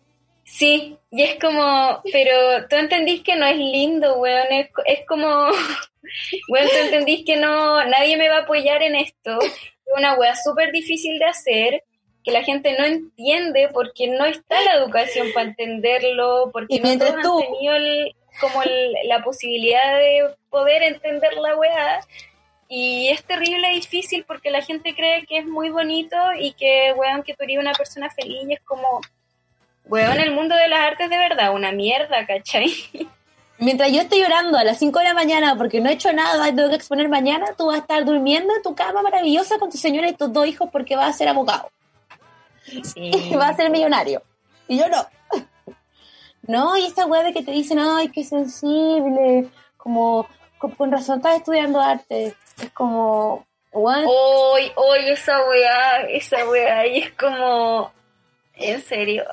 [0.56, 5.28] sí, y es como, pero tú entendís que no es lindo, weón, es, es como,
[6.48, 9.38] weón, tú entendís que no, nadie me va a apoyar en esto.
[9.40, 11.84] Es una wea súper difícil de hacer
[12.24, 17.22] que la gente no entiende porque no está la educación para entenderlo, porque no todos
[17.22, 17.38] tú...
[17.38, 18.62] han tenido como
[19.04, 22.00] la posibilidad de poder entender la weá.
[22.68, 26.92] Y es terrible y difícil porque la gente cree que es muy bonito y que,
[26.96, 29.00] weón, que tú eres una persona feliz y es como,
[29.86, 32.72] weón, el mundo de las artes de verdad, una mierda, ¿cachai?
[33.58, 36.44] Mientras yo estoy llorando a las 5 de la mañana porque no he hecho nada,
[36.54, 39.78] tengo que exponer mañana, tú vas a estar durmiendo en tu cama maravillosa con tu
[39.78, 41.70] señora y tus dos hijos porque vas a ser abogado.
[42.96, 44.22] Y va a ser millonario.
[44.68, 45.06] Y yo no.
[46.48, 50.28] No, y esa weá de que te dicen, ay, qué sensible, como,
[50.58, 52.36] con, razón estás estudiando arte.
[52.62, 57.90] Es como, Hoy, hoy esa weá, esa weá, y es como,
[58.56, 59.24] en serio.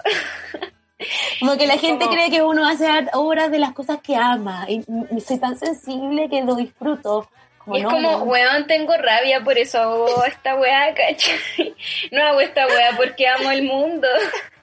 [1.39, 4.65] Como que la gente cree que uno hace obras de las cosas que ama.
[4.69, 4.83] Y
[5.19, 7.27] soy tan sensible que lo disfruto
[7.67, 11.75] y es como, weón, tengo rabia, por eso hago esta weá, ¿cachai?
[12.11, 14.07] No hago esta weá porque amo el mundo.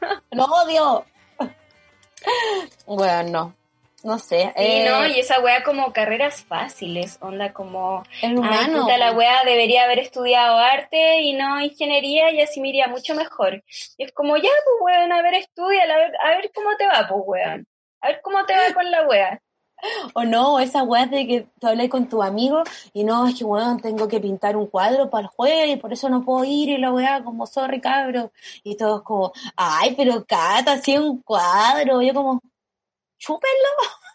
[0.32, 1.04] Lo odio.
[2.86, 3.54] Bueno, no.
[4.03, 4.53] No sé.
[4.57, 8.03] Y no, eh, y esa weá como carreras fáciles, onda como...
[8.22, 8.88] El humano.
[8.88, 13.62] la weá debería haber estudiado arte y no ingeniería y así me iría mucho mejor.
[13.98, 16.86] Y es como, ya, pues weón, a ver, estudia, a ver, a ver cómo te
[16.86, 17.66] va, pues weón.
[18.01, 19.40] A ver cómo te va con la weá.
[20.14, 23.44] O no, esa weá de que tú hablé con tu amigo y no, es que
[23.44, 26.68] weón, tengo que pintar un cuadro para el jueves y por eso no puedo ir
[26.68, 28.32] y la weá como, sorry cabro.
[28.62, 32.03] Y todos como, ay, pero Cata, así un cuadro.
[32.03, 32.40] yo como,
[33.20, 33.70] chúpenlo.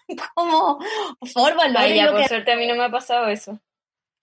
[0.36, 0.80] como,
[1.34, 1.80] fórmalo.
[1.80, 3.60] Ay, ya, por suerte a mí no me ha pasado eso.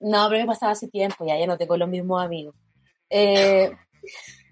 [0.01, 2.55] No, pero me pasaba hace tiempo, ya, ya no tengo los mismos amigos.
[3.09, 3.71] Eh,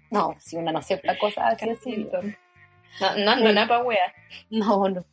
[0.09, 2.07] no, si una no acepta cosas así,
[2.99, 4.13] No, no, no, nada para weá.
[4.49, 5.03] No, no.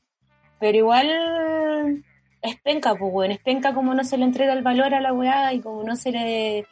[0.61, 2.05] Pero igual
[2.43, 3.33] es penca, pues, weón.
[3.33, 5.97] Es penca como no se le entrega el valor a la weá y como no
[5.97, 6.67] se le.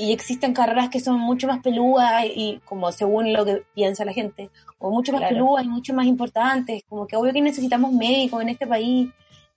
[0.00, 4.14] Y existen carreras que son mucho más peludas y como según lo que piensa la
[4.14, 4.48] gente,
[4.78, 6.84] o mucho más peludas y mucho más importantes.
[6.88, 9.10] Como que obvio que necesitamos médicos en este país.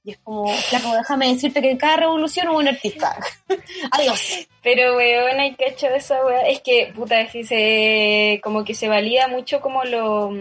[0.04, 3.18] Y es como, flaco, déjame decirte que en cada revolución hubo un artista.
[3.92, 4.46] Adiós.
[4.62, 6.42] Pero, weón, hay que echar esa weá.
[6.42, 10.34] Es que, puta, es que se, como que se valida mucho como lo,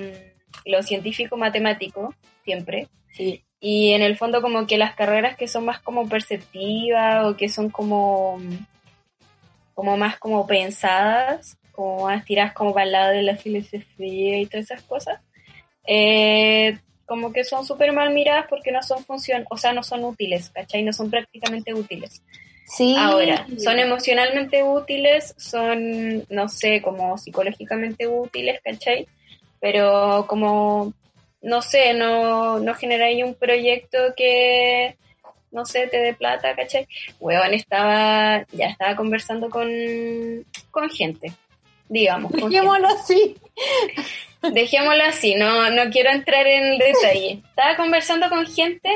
[0.65, 2.13] lo científico matemático,
[2.45, 2.89] siempre.
[3.13, 3.45] Sí.
[3.61, 7.49] Y en el fondo como que las carreras que son más como perceptivas o que
[7.49, 8.41] son como
[9.75, 14.47] como más como pensadas, como más tiradas como para el lado de la filosofía y
[14.47, 15.21] todas esas cosas,
[15.87, 20.05] eh, como que son súper mal miradas porque no son función, o sea, no son
[20.05, 20.83] útiles, ¿cachai?
[20.83, 22.23] No son prácticamente útiles.
[22.65, 22.95] Sí.
[22.99, 29.07] Ahora, son emocionalmente útiles, son, no sé, como psicológicamente útiles, ¿cachai?
[29.61, 30.95] Pero como,
[31.43, 34.97] no sé, no, no generáis un proyecto que,
[35.53, 36.89] no sé, te dé plata, ¿cachai?
[37.21, 39.69] Weón, estaba, ya estaba conversando con,
[40.71, 41.33] con gente,
[41.89, 42.33] digamos.
[42.33, 43.37] con Dejémoslo así.
[44.43, 47.43] Dejémoslo así, no, no quiero entrar en detalle.
[47.51, 48.91] Estaba conversando con gente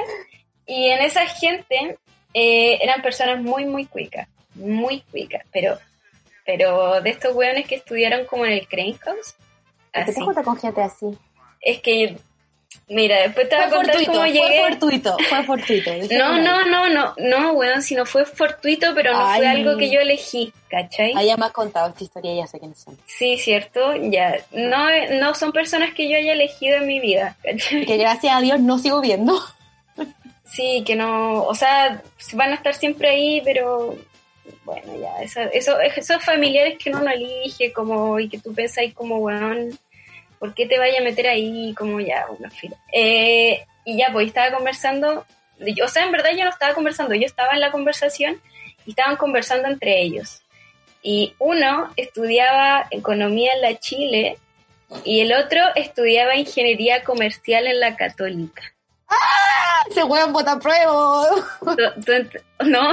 [0.67, 1.99] y en esa gente
[2.35, 5.79] eh, eran personas muy, muy cuicas, muy cuicas, pero,
[6.45, 9.37] pero de estos weones que estudiaron como en el Crane House.
[9.93, 11.07] ¿Qué te juntas con gente así?
[11.61, 12.17] Es que,
[12.89, 14.41] mira, después te voy a contar fortuito, cómo llegué.
[14.41, 15.91] fue fortuito, fue fortuito.
[16.17, 19.91] No, no, no, no, no, weón, si no fue fortuito, pero no fue algo que
[19.91, 21.13] yo elegí, ¿cachai?
[21.17, 22.97] Ah, ya me has contado esta historia, ya sé quiénes son.
[23.07, 24.37] Sí, cierto, ya.
[24.53, 24.87] No,
[25.21, 27.87] no son personas que yo haya elegido en mi vida, ¿cachai?
[27.87, 29.41] Que gracias a Dios no sigo viendo.
[30.45, 32.03] Sí, que no, o sea,
[32.33, 33.97] van a estar siempre ahí, pero
[34.65, 38.85] bueno, ya, eso, eso, esos familiares que uno no elige, como, y que tú pensás
[38.95, 39.79] como, weón,
[40.39, 41.75] ¿por qué te vaya a meter ahí?
[41.77, 42.77] Como ya, una fila.
[42.93, 45.25] Eh, y ya, pues estaba conversando,
[45.85, 48.41] o sea, en verdad yo no estaba conversando, yo estaba en la conversación
[48.85, 50.43] y estaban conversando entre ellos.
[51.03, 54.39] Y uno estudiaba economía en la Chile
[55.05, 58.63] y el otro estudiaba ingeniería comercial en la católica.
[60.31, 61.29] Vota prueba.
[61.61, 62.91] Tú- tú ent- no,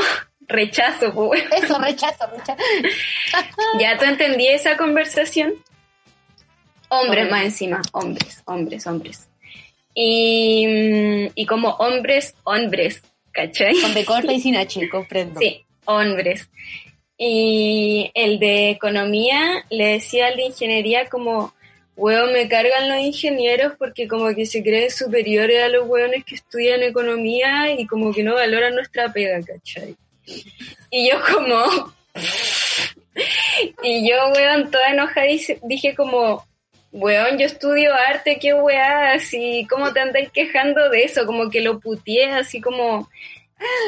[0.48, 1.44] rechazo, pues.
[1.52, 2.62] Eso, rechazo, rechazo.
[3.80, 5.54] Ya tú entendí esa conversación.
[6.94, 9.28] Hombres más encima, hombres, hombres, hombres.
[9.96, 13.80] Y, mm, y como hombres, hombres, ¿cachai?
[13.82, 15.40] Con B corta y sin H, comprendo.
[15.40, 16.50] Sí, hombres.
[17.18, 21.54] Y el de economía le decía al de ingeniería como,
[21.96, 26.36] huevo, me cargan los ingenieros porque como que se creen superiores a los hueones que
[26.36, 29.96] estudian economía y como que no valoran nuestra pega, ¿cachai?
[30.92, 31.94] Y yo como...
[33.84, 35.28] y yo, weón, toda enojada
[35.64, 36.46] dije como,
[36.94, 41.26] weón, yo estudio arte, qué weá, así, ¿cómo te andáis quejando de eso?
[41.26, 43.10] Como que lo puteé, así como...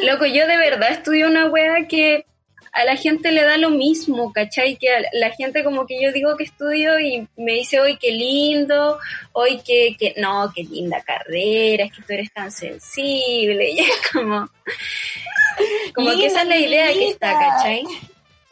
[0.03, 2.26] Loco, yo de verdad estudio una weá que
[2.72, 4.76] a la gente le da lo mismo, ¿cachai?
[4.78, 8.12] Que a la gente como que yo digo que estudio y me dice, hoy qué
[8.12, 8.97] lindo,
[9.34, 14.12] hoy que, que, no, qué linda carrera, es que tú eres tan sensible, y es
[14.12, 14.49] como,
[15.93, 17.34] como que esa es la idea que está.
[17.34, 17.84] ¿cachai?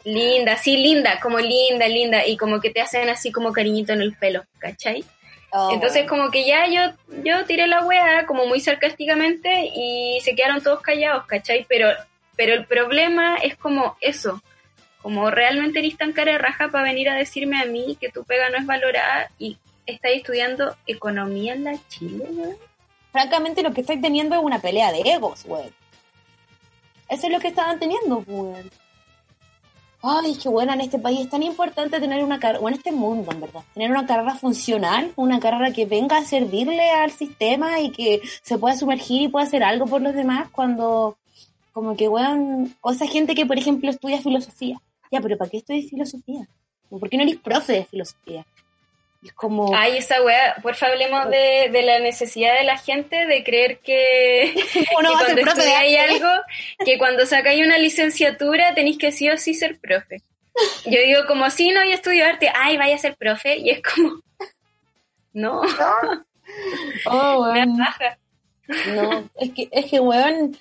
[0.04, 4.02] Linda, sí, linda, como linda, linda, y como que te hacen así como cariñito en
[4.02, 5.04] el pelo, ¿cachai?
[5.50, 6.92] Oh, Entonces como que ya yo,
[7.24, 11.64] yo tiré la weá como muy sarcásticamente y se quedaron todos callados, ¿cachai?
[11.68, 11.88] Pero,
[12.36, 14.42] pero el problema es como eso,
[15.00, 18.24] como realmente eres tan cara de raja para venir a decirme a mí que tu
[18.24, 22.56] pega no es valorada y estás estudiando economía en la Chile, weón.
[23.12, 25.72] Francamente, lo que estoy teniendo es una pelea de egos, weón.
[27.08, 28.70] Eso es lo que estaban teniendo, weón.
[30.06, 31.20] Ay, qué buena en este país.
[31.20, 34.34] Es tan importante tener una carrera, o en este mundo, en verdad, tener una carrera
[34.34, 39.28] funcional, una carrera que venga a servirle al sistema y que se pueda sumergir y
[39.28, 41.16] pueda hacer algo por los demás cuando,
[41.72, 44.78] como que, weón, o esa gente que, por ejemplo, estudia filosofía.
[45.10, 46.46] Ya, pero ¿para qué estudias filosofía?
[46.90, 48.44] ¿Por qué no eres profe de filosofía?
[49.24, 49.74] Es como...
[49.74, 53.78] Ay, esa weá, por favor hablemos de, de la necesidad de la gente de creer
[53.78, 54.54] que,
[54.98, 56.12] uno que va a ser cuando profe estudiáis arte.
[56.14, 56.42] algo,
[56.84, 60.18] que cuando sacáis una licenciatura tenéis que sí o sí ser profe.
[60.84, 63.80] Yo digo como, sí, no, yo estudio arte, ay, vaya a ser profe, y es
[63.82, 64.20] como,
[65.32, 65.62] no,
[67.06, 67.78] Oh, me weón.
[67.78, 68.18] baja.
[68.94, 70.56] No, es que, es que, weón,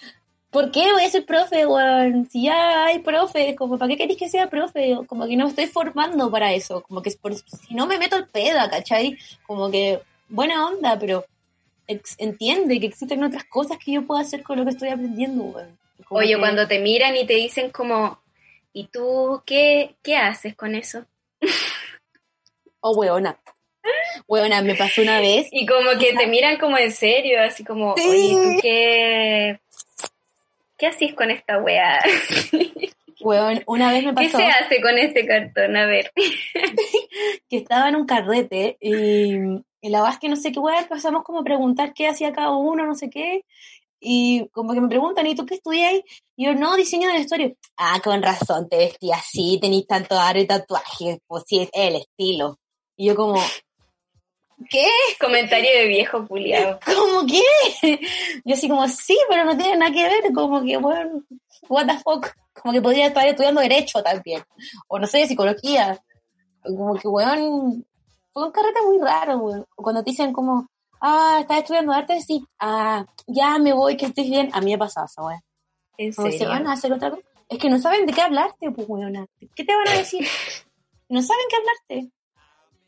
[0.53, 2.29] ¿por qué voy a ser profe, weón?
[2.29, 4.97] Si ya hay profe, como, ¿para qué queréis que sea profe?
[5.07, 8.15] Como que no me estoy formando para eso, como que por, si no me meto
[8.15, 9.17] el peda, ¿cachai?
[9.45, 9.99] Como que,
[10.29, 11.25] buena onda, pero
[12.17, 15.77] entiende que existen otras cosas que yo puedo hacer con lo que estoy aprendiendo, weón.
[16.05, 18.19] Como Oye, que- cuando te miran y te dicen como,
[18.71, 21.05] ¿y tú qué, qué haces con eso?
[22.79, 23.37] Oh, weona.
[24.27, 25.47] Weona, me pasó una vez.
[25.51, 28.07] Y como que te miran como en serio, así como, Sí.
[28.09, 29.59] oye, ¿tú qué,
[30.83, 31.99] qué haces con esta weá?
[33.21, 35.77] Weón, una vez me ¿Qué pasó se hace con este cartón?
[35.77, 36.11] A ver.
[37.49, 39.33] que estaba en un carrete y,
[39.81, 42.85] y la que no sé qué weón, pasamos como a preguntar qué hacía cada uno,
[42.85, 43.45] no sé qué.
[44.01, 46.03] Y como que me preguntan, ¿y tú qué estudiáis?
[46.35, 47.55] Y yo, no, diseño de vestuario.
[47.77, 51.95] Ah, con razón, te vestí así, tenís tanto aro y tatuajes, pues sí, es el
[51.95, 52.59] estilo.
[52.97, 53.41] Y yo como,
[54.69, 54.87] ¿qué?
[55.19, 56.79] Comentario de viejo puliado.
[56.85, 57.99] ¿Cómo qué?
[58.43, 61.23] Yo así como, sí, pero no tiene nada que ver, como que, bueno,
[61.69, 62.27] what the fuck.
[62.53, 64.43] Como que podría estar estudiando Derecho también.
[64.87, 65.99] O no sé, Psicología.
[66.63, 67.85] Como que, weón,
[68.31, 69.65] fue un carrete muy raro, weón.
[69.75, 70.67] Cuando te dicen como,
[71.01, 74.49] ah, estás estudiando arte, sí, ah, ya me voy, que estés bien.
[74.53, 75.41] A mí me pasaba esa weón.
[75.97, 77.23] ¿En se van a hacer otra cosa.
[77.49, 79.25] Es que no saben de qué hablarte, pues, weona.
[79.55, 80.25] ¿Qué te van a decir?
[81.09, 82.11] No saben qué hablarte.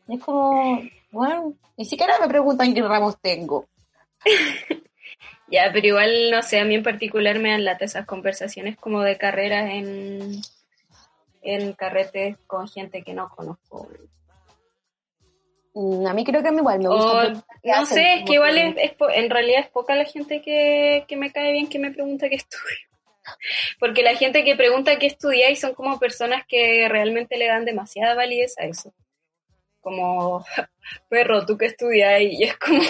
[0.08, 0.80] Es como,
[1.10, 3.66] bueno, ni siquiera me preguntan qué ramos tengo.
[5.48, 9.02] Ya, pero igual, no sé, a mí en particular me dan lata esas conversaciones como
[9.02, 10.40] de carreras en,
[11.42, 13.88] en carretes con gente que no conozco.
[15.74, 17.12] Mm, A mí creo que a mí igual me gusta.
[17.12, 17.42] O, no
[17.74, 21.30] hacen, sé, es que igual es, en realidad es poca la gente que, que me
[21.30, 22.76] cae bien que me pregunta qué estudio.
[23.78, 28.14] Porque la gente que pregunta qué estudiáis son como personas que realmente le dan demasiada
[28.14, 28.92] validez a eso.
[29.86, 30.44] Como,
[31.08, 32.20] perro, ¿tú qué estudias?
[32.22, 32.82] Y es como,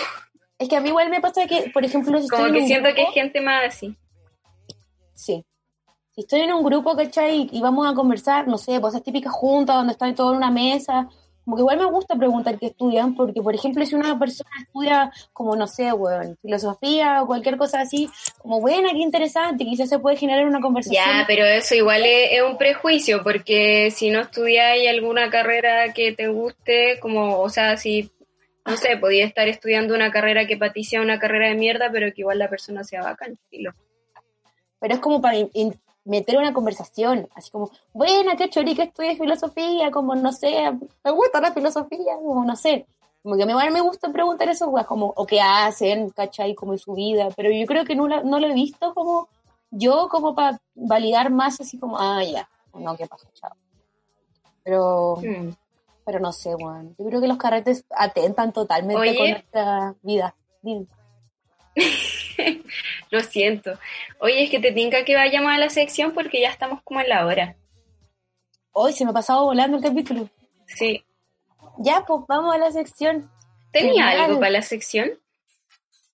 [0.58, 2.60] Es que a mí igual me pasa que, por ejemplo, si como estoy en que
[2.62, 3.94] un siento que grupo- hay gente más así.
[5.12, 5.44] Sí.
[6.12, 7.50] Si estoy en un grupo, ¿cachai?
[7.52, 10.50] Y vamos a conversar, no sé, pues esas típicas juntas donde están todos en una
[10.50, 11.06] mesa.
[11.46, 15.12] Como que igual me gusta preguntar qué estudian, porque, por ejemplo, si una persona estudia,
[15.32, 20.00] como, no sé, weón, filosofía o cualquier cosa así, como, buena, qué interesante, quizás se
[20.00, 21.04] puede generar una conversación.
[21.06, 26.10] Ya, pero eso igual es, es un prejuicio, porque si no estudiáis alguna carrera que
[26.10, 28.10] te guste, como, o sea, si,
[28.66, 31.90] no sé, podía estar estudiando una carrera que para ti sea una carrera de mierda,
[31.92, 33.38] pero que igual la persona sea bacán.
[34.80, 37.70] Pero es como para in- meter una conversación, así como,
[38.36, 40.72] qué chori que estudias filosofía, como, no sé,
[41.04, 42.86] me gusta la filosofía, como, no sé.
[43.22, 46.54] Como que a mí me gusta preguntar eso, weas, como, o qué hacen, ¿cachai?
[46.54, 49.28] Como en su vida, pero yo creo que no, la- no lo he visto como,
[49.70, 53.50] yo como para validar más, así como, ah, ya, no, qué pasa, chao.
[54.62, 55.50] Pero, Hmm.
[56.04, 56.94] pero no sé, weón.
[56.98, 59.16] Yo creo que los carretes atentan totalmente Oye.
[59.18, 60.34] con nuestra vida.
[60.62, 60.86] Dime.
[63.10, 63.78] Lo siento.
[64.18, 67.08] Oye, es que te tinca que vayamos a la sección porque ya estamos como en
[67.08, 67.56] la hora.
[68.72, 70.28] Hoy se me ha pasado volando el capítulo.
[70.66, 71.04] Sí.
[71.78, 73.30] Ya, pues vamos a la sección.
[73.72, 74.20] ¿Tenía Genial.
[74.20, 75.10] algo para la sección?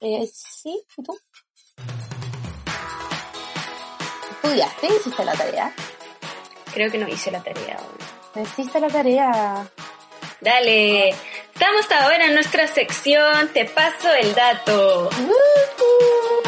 [0.00, 1.16] Eh, sí, ¿y tú?
[4.42, 4.86] ¿Estudiaste?
[4.88, 5.74] ¿Hiciste la tarea?
[6.74, 7.78] Creo que no hice la tarea.
[8.34, 9.70] ¿No hiciste la tarea?
[10.40, 11.10] Dale.
[11.54, 15.10] Estamos ahora en nuestra sección Te paso el dato.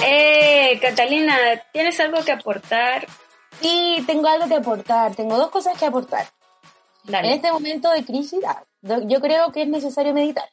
[0.06, 1.36] Eh, Catalina,
[1.72, 3.06] ¿tienes algo que aportar?
[3.60, 5.14] Sí, tengo algo que aportar.
[5.14, 6.26] Tengo dos cosas que aportar.
[7.06, 7.34] En Dale.
[7.34, 10.48] este momento de crisis, ah, yo creo que es necesario meditar.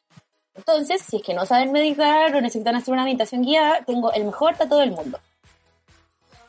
[0.56, 4.26] Entonces, si es que no saben meditar o necesitan hacer una meditación guiada, tengo el
[4.26, 5.20] mejor dato del mundo.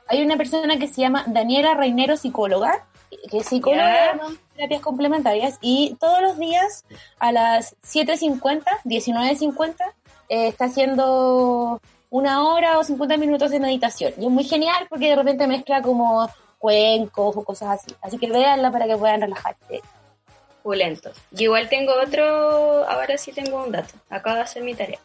[0.08, 2.86] Hay una persona que se llama Daniela Reinero, psicóloga,
[3.30, 6.84] que es psicóloga de terapias complementarias y todos los días
[7.18, 9.76] a las 7.50, 19.50,
[10.28, 11.80] eh, está haciendo
[12.12, 14.12] una hora o 50 minutos de meditación.
[14.18, 17.94] Y es muy genial porque de repente mezcla como cuencos o cosas así.
[18.02, 19.80] Así que véanla para que puedan relajarse.
[20.62, 21.16] Pulentos.
[21.30, 23.94] Yo igual tengo otro, ahora sí tengo un dato.
[24.10, 24.98] Acabo de hacer mi tarea.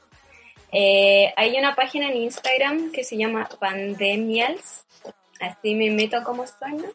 [0.74, 4.86] Eh, hay una página en Instagram que se llama Pandemials.
[5.40, 6.90] Así me meto como suena.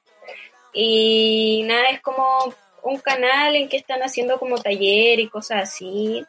[0.74, 2.52] Y nada, es como
[2.82, 6.22] un canal en que están haciendo como taller y cosas así,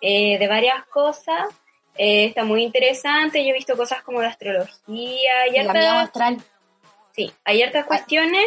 [0.00, 1.48] eh, de varias cosas.
[1.96, 3.42] Eh, está muy interesante.
[3.44, 6.38] Yo he visto cosas como de astrología y hartas- astral.
[7.12, 8.44] Sí, hay hartas cuestiones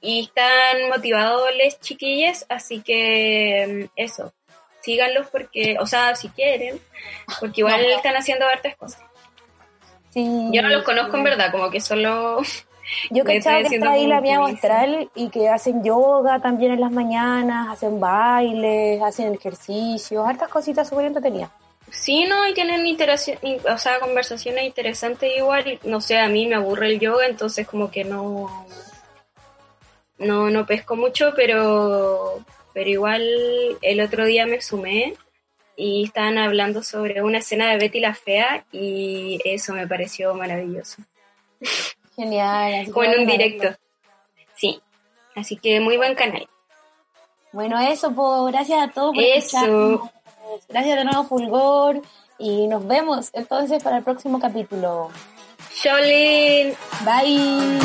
[0.00, 4.34] y están motivados les chiquilles, así que mm, eso,
[4.82, 6.78] síganlos porque, o sea, si quieren,
[7.40, 7.96] porque igual No, no.
[7.96, 9.00] están haciendo hartas cosas.
[10.10, 10.48] Sí.
[10.52, 12.42] Yo no los conozco en verdad, como que solo...
[13.10, 16.90] Yo cachaba que está ahí la mía astral y que hacen yoga también en las
[16.92, 21.50] mañanas, hacen bailes, hacen ejercicios, hartas cositas súper entretenidas.
[21.92, 22.84] Sí, no, y tienen
[23.70, 27.90] o sea, conversaciones interesantes igual, no sé, a mí me aburre el yoga, entonces como
[27.90, 28.66] que no...
[30.18, 33.22] No, no pesco mucho, pero, pero igual
[33.82, 35.14] el otro día me sumé
[35.76, 41.02] y estaban hablando sobre una escena de Betty la Fea y eso me pareció maravilloso.
[42.16, 42.90] Genial.
[42.92, 43.76] Como en un directo.
[44.54, 44.80] Sí.
[45.34, 46.48] Así que muy buen canal.
[47.52, 49.58] Bueno, eso, pues, gracias a todos por Eso.
[49.58, 50.21] escucharnos.
[50.68, 52.02] Gracias de nuevo, Fulgor.
[52.38, 55.10] Y nos vemos entonces para el próximo capítulo.
[55.82, 56.74] Jolene.
[57.04, 57.80] Bye.